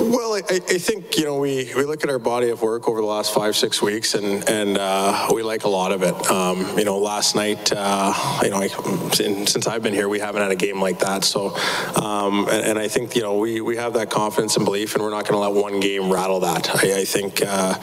Well, 0.00 0.34
I, 0.34 0.42
I, 0.48 0.78
think 0.78 1.16
you 1.18 1.24
know 1.24 1.38
we, 1.38 1.72
we 1.74 1.84
look 1.84 2.04
at 2.04 2.10
our 2.10 2.18
body 2.18 2.50
of 2.50 2.62
work 2.62 2.88
over 2.88 3.00
the 3.00 3.06
last 3.06 3.34
five 3.34 3.56
six 3.56 3.82
weeks, 3.82 4.14
and 4.14 4.48
and 4.48 4.78
uh, 4.78 5.28
we 5.34 5.42
like 5.42 5.64
a 5.64 5.68
lot 5.68 5.92
of 5.92 6.02
it. 6.02 6.14
Um, 6.30 6.78
you 6.78 6.84
know, 6.84 6.98
last 6.98 7.34
night, 7.34 7.72
uh, 7.74 8.40
you 8.42 8.50
know, 8.50 8.56
I, 8.56 8.68
since 9.12 9.66
I've 9.66 9.82
been 9.82 9.92
here, 9.92 10.08
we 10.08 10.18
haven't 10.18 10.42
had 10.42 10.50
a 10.50 10.56
game 10.56 10.80
like 10.80 11.00
that. 11.00 11.24
So, 11.24 11.56
um, 11.96 12.48
and, 12.48 12.66
and, 12.66 12.78
I 12.78 12.88
think 12.88 13.14
you 13.14 13.22
know 13.22 13.38
we, 13.38 13.60
we 13.60 13.76
have 13.76 13.94
that 13.94 14.10
confidence 14.10 14.56
and 14.56 14.64
belief, 14.64 14.94
and 14.94 15.02
we're 15.02 15.10
not 15.10 15.26
going 15.26 15.34
to 15.34 15.38
let 15.38 15.52
one 15.52 15.80
game 15.80 16.10
rattle 16.10 16.40
that. 16.40 16.68
I, 16.82 17.00
I 17.00 17.04
think 17.04 17.42
uh, 17.46 17.74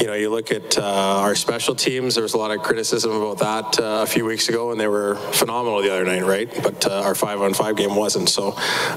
you 0.00 0.06
know 0.06 0.14
you 0.14 0.30
look 0.30 0.50
at 0.50 0.78
uh, 0.78 0.82
our 0.82 1.34
special 1.34 1.74
teams. 1.74 2.14
There 2.14 2.22
was 2.22 2.34
a 2.34 2.38
lot 2.38 2.50
of 2.50 2.62
criticism 2.62 3.10
about 3.12 3.38
that 3.38 3.80
uh, 3.80 4.02
a 4.02 4.06
few 4.06 4.24
weeks 4.24 4.48
ago, 4.48 4.70
and 4.70 4.80
they 4.80 4.88
were 4.88 5.16
phenomenal 5.32 5.82
the 5.82 5.92
other 5.92 6.04
night, 6.04 6.24
right? 6.24 6.48
But 6.62 6.86
uh, 6.86 7.02
our 7.02 7.14
five 7.14 7.40
on 7.40 7.52
five 7.52 7.76
game 7.76 7.94
wasn't. 7.94 8.28
So, 8.28 8.56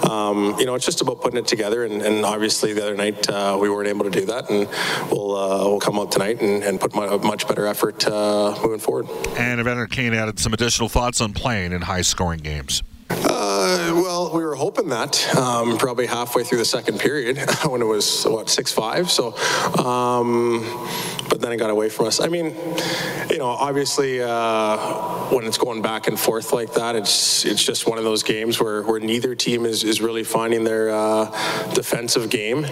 um, 0.10 0.56
you 0.60 0.65
know, 0.65 0.75
it's 0.75 0.86
just 0.86 1.01
about 1.01 1.21
putting 1.21 1.39
it 1.39 1.47
together 1.47 1.86
and, 1.86 2.01
and 2.01 2.25
obviously 2.32 2.74
the 2.74 2.82
other 2.82 2.96
night 2.96 3.30
uh, 3.30 3.58
we 3.60 3.70
weren't 3.70 3.88
able 3.88 4.06
to 4.06 4.10
do 4.10 4.26
that, 4.26 4.50
and 4.50 4.67
we'll 5.12 5.36
uh, 5.36 5.67
we'll 5.67 5.80
come 5.80 6.00
out 6.00 6.12
tonight 6.12 6.41
and, 6.41 6.63
and 6.63 6.80
put 6.80 6.94
a 6.96 7.17
much 7.20 7.48
better 7.48 7.67
effort 7.67 8.08
uh, 8.08 8.58
moving 8.63 8.80
forward. 8.80 9.08
And 9.38 9.60
Evander 9.60 9.88
Kane 9.88 10.13
added 10.13 10.39
some 10.39 10.54
additional 10.54 10.89
thoughts 10.89 11.22
on 11.22 11.34
playing 11.34 11.74
in 11.74 11.82
high-scoring 11.82 12.39
games. 12.39 12.84
Uh, 13.10 13.91
well, 13.96 14.32
we 14.34 14.44
were 14.44 14.56
hoping 14.56 14.89
that 14.89 15.36
um, 15.36 15.78
probably 15.78 16.06
halfway 16.06 16.44
through 16.44 16.58
the 16.58 16.65
second 16.65 17.00
period 17.00 17.38
when 17.65 17.82
it 17.82 17.86
was 17.86 18.24
what 18.24 18.50
six 18.50 18.72
five. 18.72 19.12
So, 19.12 19.36
um, 19.78 20.63
but 21.32 21.39
then 21.39 21.54
it 21.54 21.58
got 21.58 21.70
away 21.70 21.88
from 21.88 22.08
us. 22.08 22.20
I 22.20 22.28
mean, 22.28 22.54
you 23.30 23.38
know, 23.38 23.48
obviously 23.48 24.22
uh, 24.22 24.78
when 25.30 25.46
it's 25.48 25.58
going 25.58 25.82
back 25.82 26.08
and 26.08 26.20
forth 26.20 26.52
like 26.52 26.74
that, 26.74 26.98
it's 26.98 27.46
it's 27.46 27.63
just 27.63 27.88
one 27.88 27.98
of 27.98 28.04
those 28.04 28.22
games 28.22 28.60
where, 28.60 28.84
where 28.84 29.00
neither 29.00 29.34
team 29.34 29.65
is, 29.65 29.86
is 29.86 30.02
really 30.02 30.26
finding 30.26 30.65
their 30.65 30.89
uh, 30.89 31.26
defensive 31.74 32.30
game. 32.30 32.65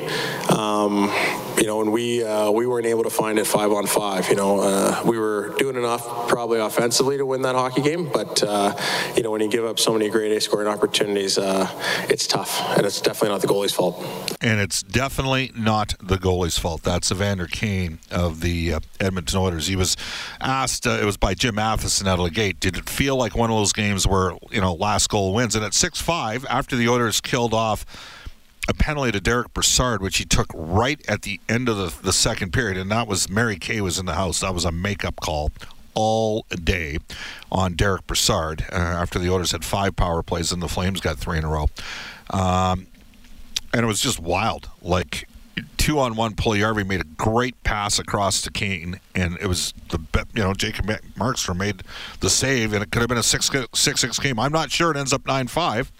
Um, 0.55 1.09
you 1.57 1.67
know, 1.67 1.81
and 1.81 1.93
we 1.93 2.23
uh, 2.23 2.51
we 2.51 2.67
weren't 2.67 2.85
able 2.85 3.03
to 3.03 3.09
find 3.09 3.39
it 3.39 3.47
five 3.47 3.71
on 3.71 3.87
five. 3.87 4.27
You 4.29 4.35
know, 4.35 4.59
uh, 4.59 5.01
we 5.05 5.17
were 5.17 5.55
doing 5.57 5.77
enough 5.77 6.27
probably 6.27 6.59
offensively 6.59 7.17
to 7.17 7.25
win 7.25 7.41
that 7.43 7.55
hockey 7.55 7.81
game, 7.81 8.09
but 8.11 8.43
uh, 8.43 8.75
you 9.15 9.23
know, 9.23 9.31
when 9.31 9.41
you 9.41 9.49
give 9.49 9.63
up 9.63 9.79
so 9.79 9.93
many 9.93 10.09
great 10.09 10.33
A 10.33 10.41
scoring 10.41 10.67
opportunities, 10.67 11.37
uh, 11.37 11.67
it's 12.09 12.27
tough, 12.27 12.61
and 12.77 12.85
it's 12.85 12.99
definitely 12.99 13.29
not 13.29 13.41
the 13.41 13.47
goalie's 13.47 13.73
fault. 13.73 14.05
And 14.41 14.59
it's 14.59 14.83
definitely 14.83 15.51
not 15.55 15.95
the 16.01 16.17
goalie's 16.17 16.57
fault. 16.57 16.83
That's 16.83 17.09
Evander 17.09 17.47
Kane 17.47 17.99
of 18.11 18.41
the 18.41 18.48
uh, 18.73 18.79
Edmonton 18.99 19.39
Oilers. 19.39 19.67
He 19.67 19.75
was 19.75 19.95
asked. 20.41 20.87
Uh, 20.87 20.99
it 21.01 21.05
was 21.05 21.17
by 21.17 21.33
Jim 21.33 21.55
Matheson 21.55 22.07
out 22.07 22.19
of 22.19 22.25
the 22.25 22.31
gate. 22.31 22.59
Did 22.59 22.77
it 22.77 22.89
feel 22.89 23.15
like 23.15 23.35
one 23.35 23.49
of 23.49 23.57
those 23.57 23.73
games 23.73 24.07
where 24.07 24.33
you 24.51 24.61
know 24.61 24.73
last 24.73 25.09
goal 25.09 25.33
wins? 25.33 25.55
And 25.55 25.63
at 25.63 25.73
six 25.73 26.01
five, 26.01 26.45
after 26.49 26.75
the 26.75 26.87
Oilers 26.87 27.21
killed 27.21 27.53
off 27.53 27.85
a 28.67 28.73
penalty 28.73 29.11
to 29.11 29.19
Derek 29.19 29.53
Brassard, 29.53 30.01
which 30.01 30.17
he 30.17 30.25
took 30.25 30.47
right 30.53 31.01
at 31.09 31.23
the 31.23 31.39
end 31.49 31.69
of 31.69 31.77
the, 31.77 32.03
the 32.03 32.13
second 32.13 32.53
period, 32.53 32.77
and 32.77 32.91
that 32.91 33.07
was 33.07 33.29
Mary 33.29 33.57
Kay 33.57 33.81
was 33.81 33.97
in 33.97 34.05
the 34.05 34.13
house. 34.13 34.41
That 34.41 34.53
was 34.53 34.65
a 34.65 34.71
makeup 34.71 35.19
call 35.19 35.51
all 35.95 36.45
day 36.49 36.97
on 37.51 37.73
Derek 37.73 38.05
Brassard 38.07 38.63
uh, 38.71 38.75
after 38.75 39.19
the 39.19 39.29
Oilers 39.29 39.51
had 39.51 39.65
five 39.65 39.95
power 39.95 40.21
plays 40.23 40.51
and 40.51 40.61
the 40.61 40.67
Flames 40.67 41.01
got 41.01 41.17
three 41.17 41.37
in 41.37 41.43
a 41.43 41.49
row. 41.49 41.67
Um, 42.29 42.87
and 43.73 43.83
it 43.83 43.85
was 43.85 43.99
just 43.99 44.19
wild. 44.19 44.69
Like 44.81 45.27
two 45.77 45.99
on 45.99 46.15
one, 46.15 46.33
Puljujarvi 46.33 46.85
made 46.85 47.01
a 47.01 47.05
great 47.05 47.61
pass 47.63 47.99
across 47.99 48.41
to 48.41 48.51
Kane, 48.51 48.99
and 49.15 49.37
it 49.41 49.47
was 49.47 49.73
the 49.89 49.99
you 50.33 50.43
know 50.43 50.53
Jacob 50.53 50.85
Markstrom 51.17 51.57
made 51.57 51.83
the 52.19 52.29
save, 52.29 52.73
and 52.73 52.83
it 52.83 52.91
could 52.91 53.01
have 53.01 53.09
been 53.09 53.17
a 53.17 53.23
six 53.23 53.49
six 53.73 54.01
six 54.01 54.19
game. 54.19 54.39
I'm 54.39 54.51
not 54.51 54.71
sure 54.71 54.91
it 54.91 54.97
ends 54.97 55.13
up 55.13 55.25
nine 55.25 55.47
five. 55.47 55.91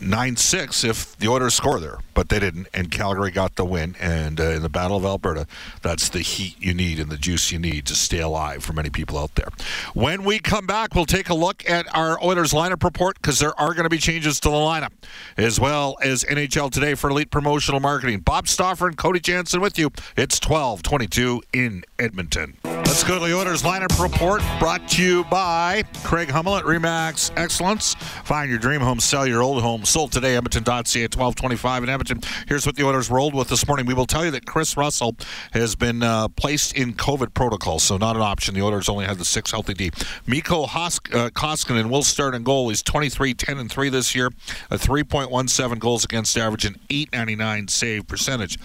9 0.00 0.36
6 0.36 0.84
if 0.84 1.16
the 1.16 1.28
Oilers 1.28 1.54
score 1.54 1.80
there, 1.80 1.98
but 2.14 2.28
they 2.28 2.38
didn't, 2.38 2.68
and 2.74 2.90
Calgary 2.90 3.30
got 3.30 3.56
the 3.56 3.64
win. 3.64 3.96
And 4.00 4.40
uh, 4.40 4.50
in 4.50 4.62
the 4.62 4.68
Battle 4.68 4.96
of 4.96 5.04
Alberta, 5.04 5.46
that's 5.82 6.08
the 6.08 6.20
heat 6.20 6.56
you 6.60 6.74
need 6.74 6.98
and 6.98 7.10
the 7.10 7.16
juice 7.16 7.50
you 7.52 7.58
need 7.58 7.86
to 7.86 7.94
stay 7.94 8.20
alive 8.20 8.64
for 8.64 8.72
many 8.72 8.90
people 8.90 9.18
out 9.18 9.34
there. 9.34 9.48
When 9.94 10.24
we 10.24 10.38
come 10.38 10.66
back, 10.66 10.94
we'll 10.94 11.06
take 11.06 11.28
a 11.28 11.34
look 11.34 11.68
at 11.68 11.86
our 11.94 12.22
Oilers 12.22 12.52
lineup 12.52 12.82
report 12.82 13.16
because 13.16 13.38
there 13.38 13.58
are 13.60 13.74
going 13.74 13.84
to 13.84 13.90
be 13.90 13.98
changes 13.98 14.40
to 14.40 14.50
the 14.50 14.56
lineup, 14.56 14.92
as 15.36 15.58
well 15.58 15.96
as 16.02 16.24
NHL 16.24 16.70
Today 16.70 16.94
for 16.94 17.10
Elite 17.10 17.30
Promotional 17.30 17.80
Marketing. 17.80 18.20
Bob 18.20 18.48
Stauffer 18.48 18.86
and 18.86 18.96
Cody 18.96 19.20
Jansen 19.20 19.60
with 19.60 19.78
you. 19.78 19.90
It's 20.16 20.40
1222 20.40 21.42
in 21.52 21.84
Edmonton. 21.98 22.56
Let's 22.92 23.04
go 23.04 23.18
to 23.18 23.24
the 23.24 23.34
Oilers 23.34 23.62
lineup 23.62 23.98
report 24.02 24.42
brought 24.58 24.86
to 24.90 25.02
you 25.02 25.24
by 25.24 25.82
Craig 26.04 26.28
Hummel 26.28 26.58
at 26.58 26.64
Remax 26.64 27.32
Excellence. 27.38 27.94
Find 27.94 28.50
your 28.50 28.58
dream 28.58 28.82
home, 28.82 29.00
sell 29.00 29.26
your 29.26 29.40
old 29.40 29.62
home. 29.62 29.86
Sold 29.86 30.12
today, 30.12 30.36
Edmonton.ca 30.36 31.02
at 31.02 31.16
1225 31.16 31.84
in 31.84 31.88
Edmonton. 31.88 32.20
Here's 32.46 32.66
what 32.66 32.76
the 32.76 32.84
Oilers 32.84 33.10
rolled 33.10 33.34
with 33.34 33.48
this 33.48 33.66
morning. 33.66 33.86
We 33.86 33.94
will 33.94 34.04
tell 34.04 34.26
you 34.26 34.30
that 34.32 34.44
Chris 34.44 34.76
Russell 34.76 35.16
has 35.52 35.74
been 35.74 36.02
uh, 36.02 36.28
placed 36.28 36.76
in 36.76 36.92
COVID 36.92 37.32
protocol, 37.32 37.78
so 37.78 37.96
not 37.96 38.14
an 38.14 38.20
option. 38.20 38.54
The 38.54 38.60
Oilers 38.60 38.90
only 38.90 39.06
had 39.06 39.16
the 39.16 39.24
six 39.24 39.52
healthy 39.52 39.72
D. 39.72 39.90
Mikko 40.26 40.66
Hosk- 40.66 41.14
uh, 41.14 41.30
Koskinen 41.30 41.88
will 41.88 42.02
start 42.02 42.34
in 42.34 42.42
goal. 42.42 42.68
He's 42.68 42.82
23, 42.82 43.32
10, 43.32 43.56
and 43.56 43.72
3 43.72 43.88
this 43.88 44.14
year, 44.14 44.30
a 44.70 44.76
3.17 44.76 45.78
goals 45.78 46.04
against 46.04 46.36
average, 46.36 46.66
and 46.66 46.78
899 46.90 47.68
save 47.68 48.06
percentage. 48.06 48.58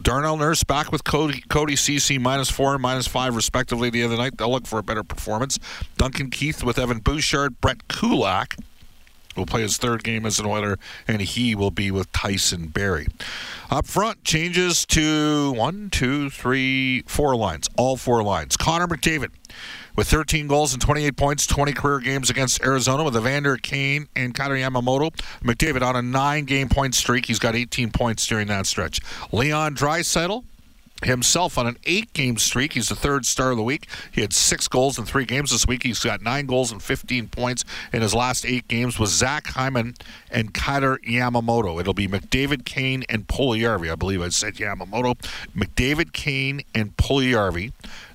Darnell 0.00 0.36
Nurse 0.36 0.64
back 0.64 0.90
with 0.90 1.04
Cody, 1.04 1.42
Cody 1.48 1.76
Ceci 1.76 2.18
minus 2.18 2.50
four 2.50 2.72
and 2.72 2.82
minus 2.82 3.06
five 3.06 3.36
respectively 3.36 3.90
the 3.90 4.02
other 4.02 4.16
night. 4.16 4.38
They'll 4.38 4.50
look 4.50 4.66
for 4.66 4.78
a 4.78 4.82
better 4.82 5.02
performance. 5.02 5.58
Duncan 5.98 6.30
Keith 6.30 6.64
with 6.64 6.78
Evan 6.78 6.98
Bouchard, 6.98 7.60
Brett 7.60 7.88
Kulak 7.88 8.56
will 9.36 9.46
play 9.46 9.62
his 9.62 9.76
third 9.76 10.04
game 10.04 10.26
as 10.26 10.38
an 10.38 10.46
Oiler, 10.46 10.78
and 11.06 11.22
he 11.22 11.54
will 11.54 11.70
be 11.70 11.90
with 11.90 12.10
Tyson 12.12 12.68
Barrie. 12.68 13.08
Up 13.70 13.86
front, 13.86 14.24
changes 14.24 14.84
to 14.86 15.52
one, 15.52 15.90
two, 15.90 16.30
three, 16.30 17.02
four 17.02 17.36
lines. 17.36 17.68
All 17.76 17.96
four 17.96 18.22
lines. 18.22 18.56
Connor 18.56 18.86
McDavid 18.86 19.30
with 19.96 20.08
13 20.08 20.46
goals 20.46 20.72
and 20.72 20.80
28 20.80 21.16
points, 21.16 21.46
20 21.46 21.72
career 21.72 22.00
games 22.00 22.30
against 22.30 22.62
Arizona 22.62 23.04
with 23.04 23.16
Evander 23.16 23.56
Kane 23.56 24.08
and 24.16 24.34
Kailer 24.34 24.56
Yamamoto. 24.56 25.12
McDavid 25.42 25.82
on 25.82 25.96
a 25.96 26.02
nine-game 26.02 26.68
point 26.68 26.94
streak. 26.94 27.26
He's 27.26 27.38
got 27.38 27.54
18 27.54 27.90
points 27.90 28.26
during 28.26 28.48
that 28.48 28.66
stretch. 28.66 29.00
Leon 29.32 29.74
Draisaitl 29.74 30.44
himself 31.04 31.58
on 31.58 31.66
an 31.66 31.76
eight 31.84 32.12
game 32.12 32.36
streak. 32.36 32.74
He's 32.74 32.88
the 32.88 32.96
third 32.96 33.26
star 33.26 33.50
of 33.50 33.56
the 33.56 33.62
week. 33.62 33.88
He 34.10 34.20
had 34.20 34.32
six 34.32 34.68
goals 34.68 34.98
in 34.98 35.04
three 35.04 35.24
games 35.24 35.50
this 35.50 35.66
week. 35.66 35.82
He's 35.82 35.98
got 36.00 36.22
nine 36.22 36.46
goals 36.46 36.72
and 36.72 36.82
15 36.82 37.28
points 37.28 37.64
in 37.92 38.02
his 38.02 38.14
last 38.14 38.44
eight 38.44 38.68
games 38.68 38.98
with 38.98 39.10
Zach 39.10 39.46
Hyman 39.48 39.94
and 40.30 40.54
Kailer 40.54 40.98
Yamamoto. 40.98 41.80
It'll 41.80 41.94
be 41.94 42.08
McDavid, 42.08 42.64
Kane, 42.64 43.04
and 43.08 43.26
Puljujarvi. 43.26 43.90
I 43.90 43.94
believe 43.94 44.22
I 44.22 44.28
said 44.28 44.54
Yamamoto. 44.54 45.16
McDavid, 45.56 46.12
Kane, 46.12 46.62
and 46.74 46.96
Puljujarvi. 46.96 47.72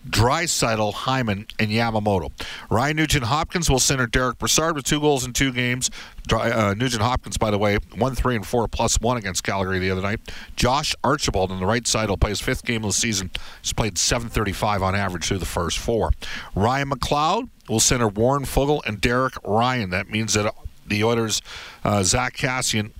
Draisaitl, 0.09 0.93
Hyman, 0.93 1.47
and 1.59 1.69
Yamamoto. 1.69 2.31
Ryan 2.69 2.97
Nugent 2.97 3.25
Hopkins 3.25 3.69
will 3.69 3.79
center 3.79 4.07
Derek 4.07 4.37
Brassard 4.37 4.75
with 4.75 4.85
two 4.85 4.99
goals 4.99 5.25
in 5.25 5.33
two 5.33 5.51
games. 5.51 5.89
Dry, 6.27 6.51
uh, 6.51 6.73
Nugent 6.73 7.01
Hopkins, 7.01 7.37
by 7.37 7.51
the 7.51 7.57
way, 7.57 7.77
one, 7.95 8.15
three, 8.15 8.35
and 8.35 8.45
four 8.45 8.67
plus 8.67 8.99
one 8.99 9.17
against 9.17 9.43
Calgary 9.43 9.79
the 9.79 9.91
other 9.91 10.01
night. 10.01 10.19
Josh 10.55 10.95
Archibald 11.03 11.51
on 11.51 11.59
the 11.59 11.65
right 11.65 11.87
side 11.87 12.09
will 12.09 12.17
play 12.17 12.31
his 12.31 12.41
fifth 12.41 12.65
game 12.65 12.83
of 12.83 12.89
the 12.89 12.93
season. 12.93 13.31
He's 13.61 13.73
played 13.73 13.97
735 13.97 14.83
on 14.83 14.95
average 14.95 15.27
through 15.27 15.37
the 15.39 15.45
first 15.45 15.77
four. 15.77 16.11
Ryan 16.55 16.89
McLeod 16.89 17.49
will 17.69 17.79
center 17.79 18.07
Warren 18.07 18.43
Foegele 18.43 18.81
and 18.85 18.99
Derek 18.99 19.35
Ryan. 19.45 19.89
That 19.91 20.09
means 20.09 20.33
that 20.33 20.53
the 20.85 21.03
Oilers, 21.03 21.41
uh, 21.83 22.03
Zach 22.03 22.35
Kassian, 22.35 22.91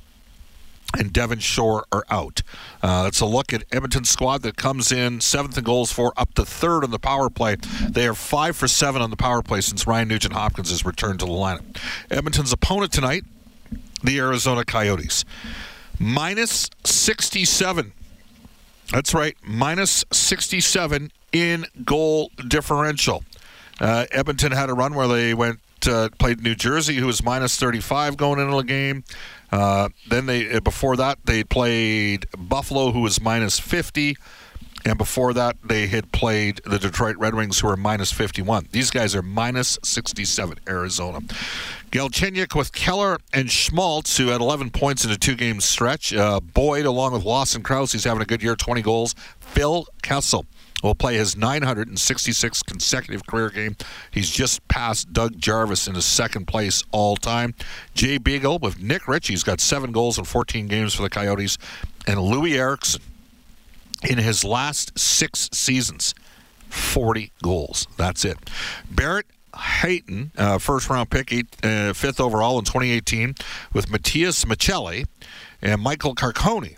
and 0.97 1.11
Devon 1.11 1.39
Shore 1.39 1.85
are 1.91 2.05
out. 2.09 2.41
Uh, 2.81 3.03
that's 3.03 3.19
a 3.19 3.25
look 3.25 3.53
at 3.53 3.63
Edmonton's 3.71 4.09
squad 4.09 4.41
that 4.43 4.55
comes 4.55 4.91
in 4.91 5.21
seventh 5.21 5.57
in 5.57 5.63
goals 5.63 5.91
for, 5.91 6.13
up 6.17 6.33
to 6.35 6.45
third 6.45 6.83
on 6.83 6.91
the 6.91 6.99
power 6.99 7.29
play. 7.29 7.55
They 7.89 8.07
are 8.07 8.13
five 8.13 8.55
for 8.55 8.67
seven 8.67 9.01
on 9.01 9.09
the 9.09 9.17
power 9.17 9.41
play 9.41 9.61
since 9.61 9.85
Ryan 9.85 10.07
Nugent 10.07 10.33
Hopkins 10.33 10.69
has 10.69 10.85
returned 10.85 11.19
to 11.19 11.25
the 11.25 11.31
lineup. 11.31 11.77
Edmonton's 12.09 12.53
opponent 12.53 12.91
tonight, 12.91 13.25
the 14.03 14.17
Arizona 14.19 14.63
Coyotes, 14.63 15.25
minus 15.99 16.69
67. 16.83 17.91
That's 18.91 19.13
right, 19.13 19.35
minus 19.43 20.05
67 20.11 21.11
in 21.33 21.65
goal 21.83 22.31
differential. 22.47 23.23
Uh, 23.79 24.05
Edmonton 24.11 24.53
had 24.53 24.69
a 24.69 24.73
run 24.73 24.95
where 24.95 25.07
they 25.07 25.33
went 25.33 25.59
uh, 25.85 26.09
played 26.17 26.41
New 26.41 26.55
Jersey, 26.55 26.95
who 26.95 27.05
was 27.05 27.23
minus 27.23 27.57
35 27.57 28.17
going 28.17 28.39
into 28.39 28.55
the 28.55 28.63
game. 28.63 29.03
Uh, 29.51 29.89
then 30.09 30.25
they 30.25 30.51
uh, 30.51 30.59
before 30.59 30.95
that 30.97 31.19
they 31.25 31.43
played 31.43 32.25
Buffalo, 32.37 32.91
who 32.91 33.01
was 33.01 33.21
minus 33.21 33.59
50, 33.59 34.17
and 34.85 34.97
before 34.97 35.33
that 35.33 35.57
they 35.63 35.87
had 35.87 36.11
played 36.11 36.61
the 36.65 36.79
Detroit 36.79 37.15
Red 37.17 37.35
Wings, 37.35 37.59
who 37.59 37.67
were 37.67 37.77
minus 37.77 38.11
51. 38.11 38.67
These 38.71 38.91
guys 38.91 39.15
are 39.15 39.21
minus 39.21 39.77
67. 39.83 40.59
Arizona. 40.67 41.21
Galchenyuk 41.91 42.53
with 42.53 42.73
Keller 42.73 43.17
and 43.33 43.49
Schmaltz, 43.49 44.17
who 44.17 44.27
had 44.27 44.41
11 44.41 44.71
points 44.71 45.05
in 45.05 45.11
a 45.11 45.17
two-game 45.17 45.61
stretch. 45.61 46.13
Uh, 46.13 46.41
Boyd, 46.41 46.85
along 46.85 47.13
with 47.13 47.23
Lawson 47.23 47.63
Crouse, 47.63 47.93
he's 47.93 48.03
having 48.03 48.21
a 48.21 48.25
good 48.25 48.43
year, 48.43 48.57
20 48.57 48.81
goals. 48.81 49.15
Phil 49.39 49.87
Kessel 50.01 50.45
will 50.83 50.95
play 50.95 51.15
his 51.15 51.35
966 51.35 52.63
consecutive 52.63 53.25
career 53.25 53.49
game. 53.49 53.75
He's 54.11 54.29
just 54.29 54.67
passed 54.67 55.11
Doug 55.11 55.37
Jarvis 55.39 55.87
in 55.87 55.95
his 55.95 56.05
second 56.05 56.45
place 56.45 56.83
all 56.91 57.15
time. 57.15 57.55
Jay 57.93 58.17
Beagle 58.17 58.59
with 58.59 58.81
Nick 58.81 59.07
Ritchie's 59.07 59.43
got 59.43 59.59
seven 59.59 59.91
goals 59.91 60.17
in 60.17 60.25
14 60.25 60.67
games 60.67 60.93
for 60.93 61.01
the 61.01 61.09
Coyotes. 61.09 61.57
And 62.05 62.19
Loui 62.19 62.57
Eriksson 62.57 63.01
in 64.03 64.17
his 64.17 64.43
last 64.43 64.97
six 64.97 65.49
seasons, 65.51 66.13
40 66.69 67.31
goals. 67.41 67.87
That's 67.97 68.23
it. 68.23 68.37
Barrett 68.89 69.25
Hayton, 69.55 70.31
uh, 70.37 70.59
first 70.59 70.89
round 70.89 71.09
pick, 71.09 71.33
eight, 71.33 71.47
uh, 71.63 71.93
fifth 71.93 72.19
overall 72.19 72.59
in 72.59 72.65
2018, 72.65 73.35
with 73.73 73.89
Matias 73.89 74.45
Maccelli 74.45 75.05
and 75.61 75.81
Michael 75.81 76.13
Carcone 76.13 76.76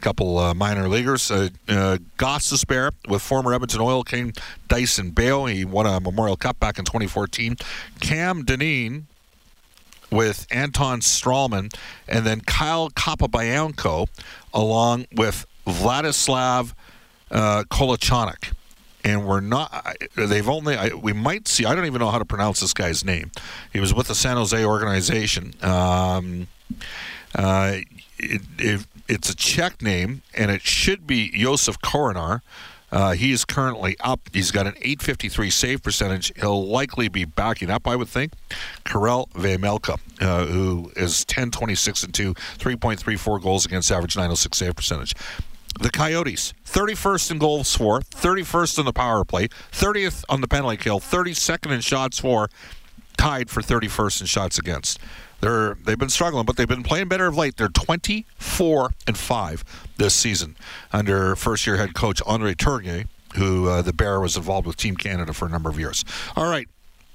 couple 0.00 0.38
uh, 0.38 0.54
minor 0.54 0.88
leaguers. 0.88 1.30
Uh, 1.30 1.48
uh, 1.68 1.98
Gostisbehere 2.18 2.92
with 3.08 3.22
former 3.22 3.52
Edmonton 3.54 3.80
Oil 3.80 4.02
King 4.02 4.32
Dyson 4.68 5.10
Bale. 5.10 5.46
He 5.46 5.64
won 5.64 5.86
a 5.86 6.00
Memorial 6.00 6.36
Cup 6.36 6.58
back 6.58 6.78
in 6.78 6.84
2014. 6.84 7.56
Cam 8.00 8.44
Dineen 8.44 9.06
with 10.10 10.46
Anton 10.50 11.00
Stralman, 11.00 11.72
and 12.08 12.26
then 12.26 12.40
Kyle 12.40 12.90
Capobianco 12.90 14.08
along 14.52 15.06
with 15.12 15.46
Vladislav 15.66 16.72
uh. 17.30 17.64
And 19.02 19.26
we're 19.26 19.40
not. 19.40 19.96
They've 20.14 20.48
only. 20.48 20.76
I, 20.76 20.88
we 20.88 21.14
might 21.14 21.48
see. 21.48 21.64
I 21.64 21.74
don't 21.74 21.86
even 21.86 22.00
know 22.00 22.10
how 22.10 22.18
to 22.18 22.24
pronounce 22.26 22.60
this 22.60 22.74
guy's 22.74 23.02
name. 23.02 23.30
He 23.72 23.80
was 23.80 23.94
with 23.94 24.08
the 24.08 24.14
San 24.14 24.36
Jose 24.36 24.62
organization. 24.62 25.54
Um, 25.62 26.48
uh, 27.34 27.76
it, 28.18 28.42
it, 28.58 28.86
it's 29.10 29.28
a 29.28 29.34
Czech 29.34 29.82
name, 29.82 30.22
and 30.34 30.50
it 30.50 30.62
should 30.62 31.06
be 31.06 31.30
Josef 31.30 31.80
Korenar. 31.80 32.42
Uh, 32.92 33.12
he 33.12 33.32
is 33.32 33.44
currently 33.44 33.96
up. 34.00 34.20
He's 34.32 34.50
got 34.50 34.66
an 34.66 34.74
853 34.76 35.50
save 35.50 35.82
percentage. 35.82 36.32
He'll 36.36 36.66
likely 36.66 37.08
be 37.08 37.24
backing 37.24 37.70
up, 37.70 37.86
I 37.86 37.96
would 37.96 38.08
think. 38.08 38.32
Karel 38.84 39.28
Vejmelka, 39.34 39.98
uh, 40.20 40.46
who 40.46 40.92
is 40.96 41.24
10, 41.24 41.50
26, 41.50 42.04
and 42.04 42.14
2, 42.14 42.34
3.34 42.34 43.42
goals 43.42 43.66
against 43.66 43.90
average, 43.90 44.16
906 44.16 44.58
save 44.58 44.76
percentage. 44.76 45.14
The 45.80 45.90
Coyotes, 45.90 46.52
31st 46.66 47.30
in 47.32 47.38
goals 47.38 47.76
for, 47.76 48.00
31st 48.00 48.80
in 48.80 48.84
the 48.86 48.92
power 48.92 49.24
play, 49.24 49.48
30th 49.72 50.24
on 50.28 50.40
the 50.40 50.48
penalty 50.48 50.76
kill, 50.76 50.98
32nd 50.98 51.72
in 51.72 51.80
shots 51.80 52.18
for, 52.18 52.48
tied 53.16 53.50
for 53.50 53.60
31st 53.60 54.22
in 54.22 54.26
shots 54.26 54.58
against. 54.58 54.98
They're 55.40 55.76
they've 55.84 55.98
been 55.98 56.10
struggling, 56.10 56.44
but 56.44 56.56
they've 56.56 56.68
been 56.68 56.82
playing 56.82 57.08
better 57.08 57.26
of 57.26 57.36
late. 57.36 57.56
They're 57.56 57.68
24 57.68 58.90
and 59.06 59.16
five 59.16 59.64
this 59.96 60.14
season 60.14 60.56
under 60.92 61.36
first-year 61.36 61.76
head 61.76 61.94
coach 61.94 62.22
Andre 62.26 62.54
Tourigny, 62.54 63.06
who 63.36 63.68
uh, 63.68 63.82
the 63.82 63.92
Bear 63.92 64.20
was 64.20 64.36
involved 64.36 64.66
with 64.66 64.76
Team 64.76 64.96
Canada 64.96 65.32
for 65.32 65.46
a 65.46 65.48
number 65.48 65.70
of 65.70 65.78
years. 65.78 66.04
All 66.36 66.48
right. 66.48 66.68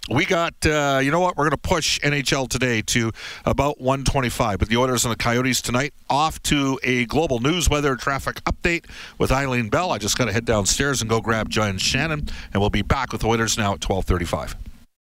We 0.08 0.26
got, 0.26 0.54
uh, 0.68 1.00
you 1.02 1.10
know 1.10 1.20
what? 1.20 1.36
We're 1.36 1.46
going 1.46 1.52
to 1.52 1.58
push 1.58 2.00
NHL 2.02 2.48
today 2.48 2.84
to 2.84 3.12
about 3.44 3.82
125. 3.82 4.60
But 4.60 4.70
the 4.70 4.78
Oilers 4.78 5.04
and 5.04 5.12
the 5.12 5.18
Coyotes 5.18 5.64
tonight 5.64 5.96
off 6.12 6.40
to 6.44 6.80
a 6.84 7.06
global 7.06 7.40
news 7.40 7.72
weather 7.72 7.96
traffic 7.96 8.36
update 8.44 8.86
with 9.18 9.32
Eileen 9.32 9.70
Bell. 9.70 9.92
I 9.92 9.98
just 9.98 10.16
got 10.16 10.26
to 10.26 10.32
head 10.32 10.46
downstairs 10.46 11.02
and 11.02 11.10
go 11.10 11.22
grab 11.22 11.50
John 11.50 11.80
Shannon, 11.80 12.30
and 12.54 12.62
we'll 12.62 12.70
be 12.70 12.84
back 12.84 13.14
with 13.14 13.24
Oilers 13.24 13.58
now 13.58 13.74
at 13.74 13.84
1235. 13.84 14.56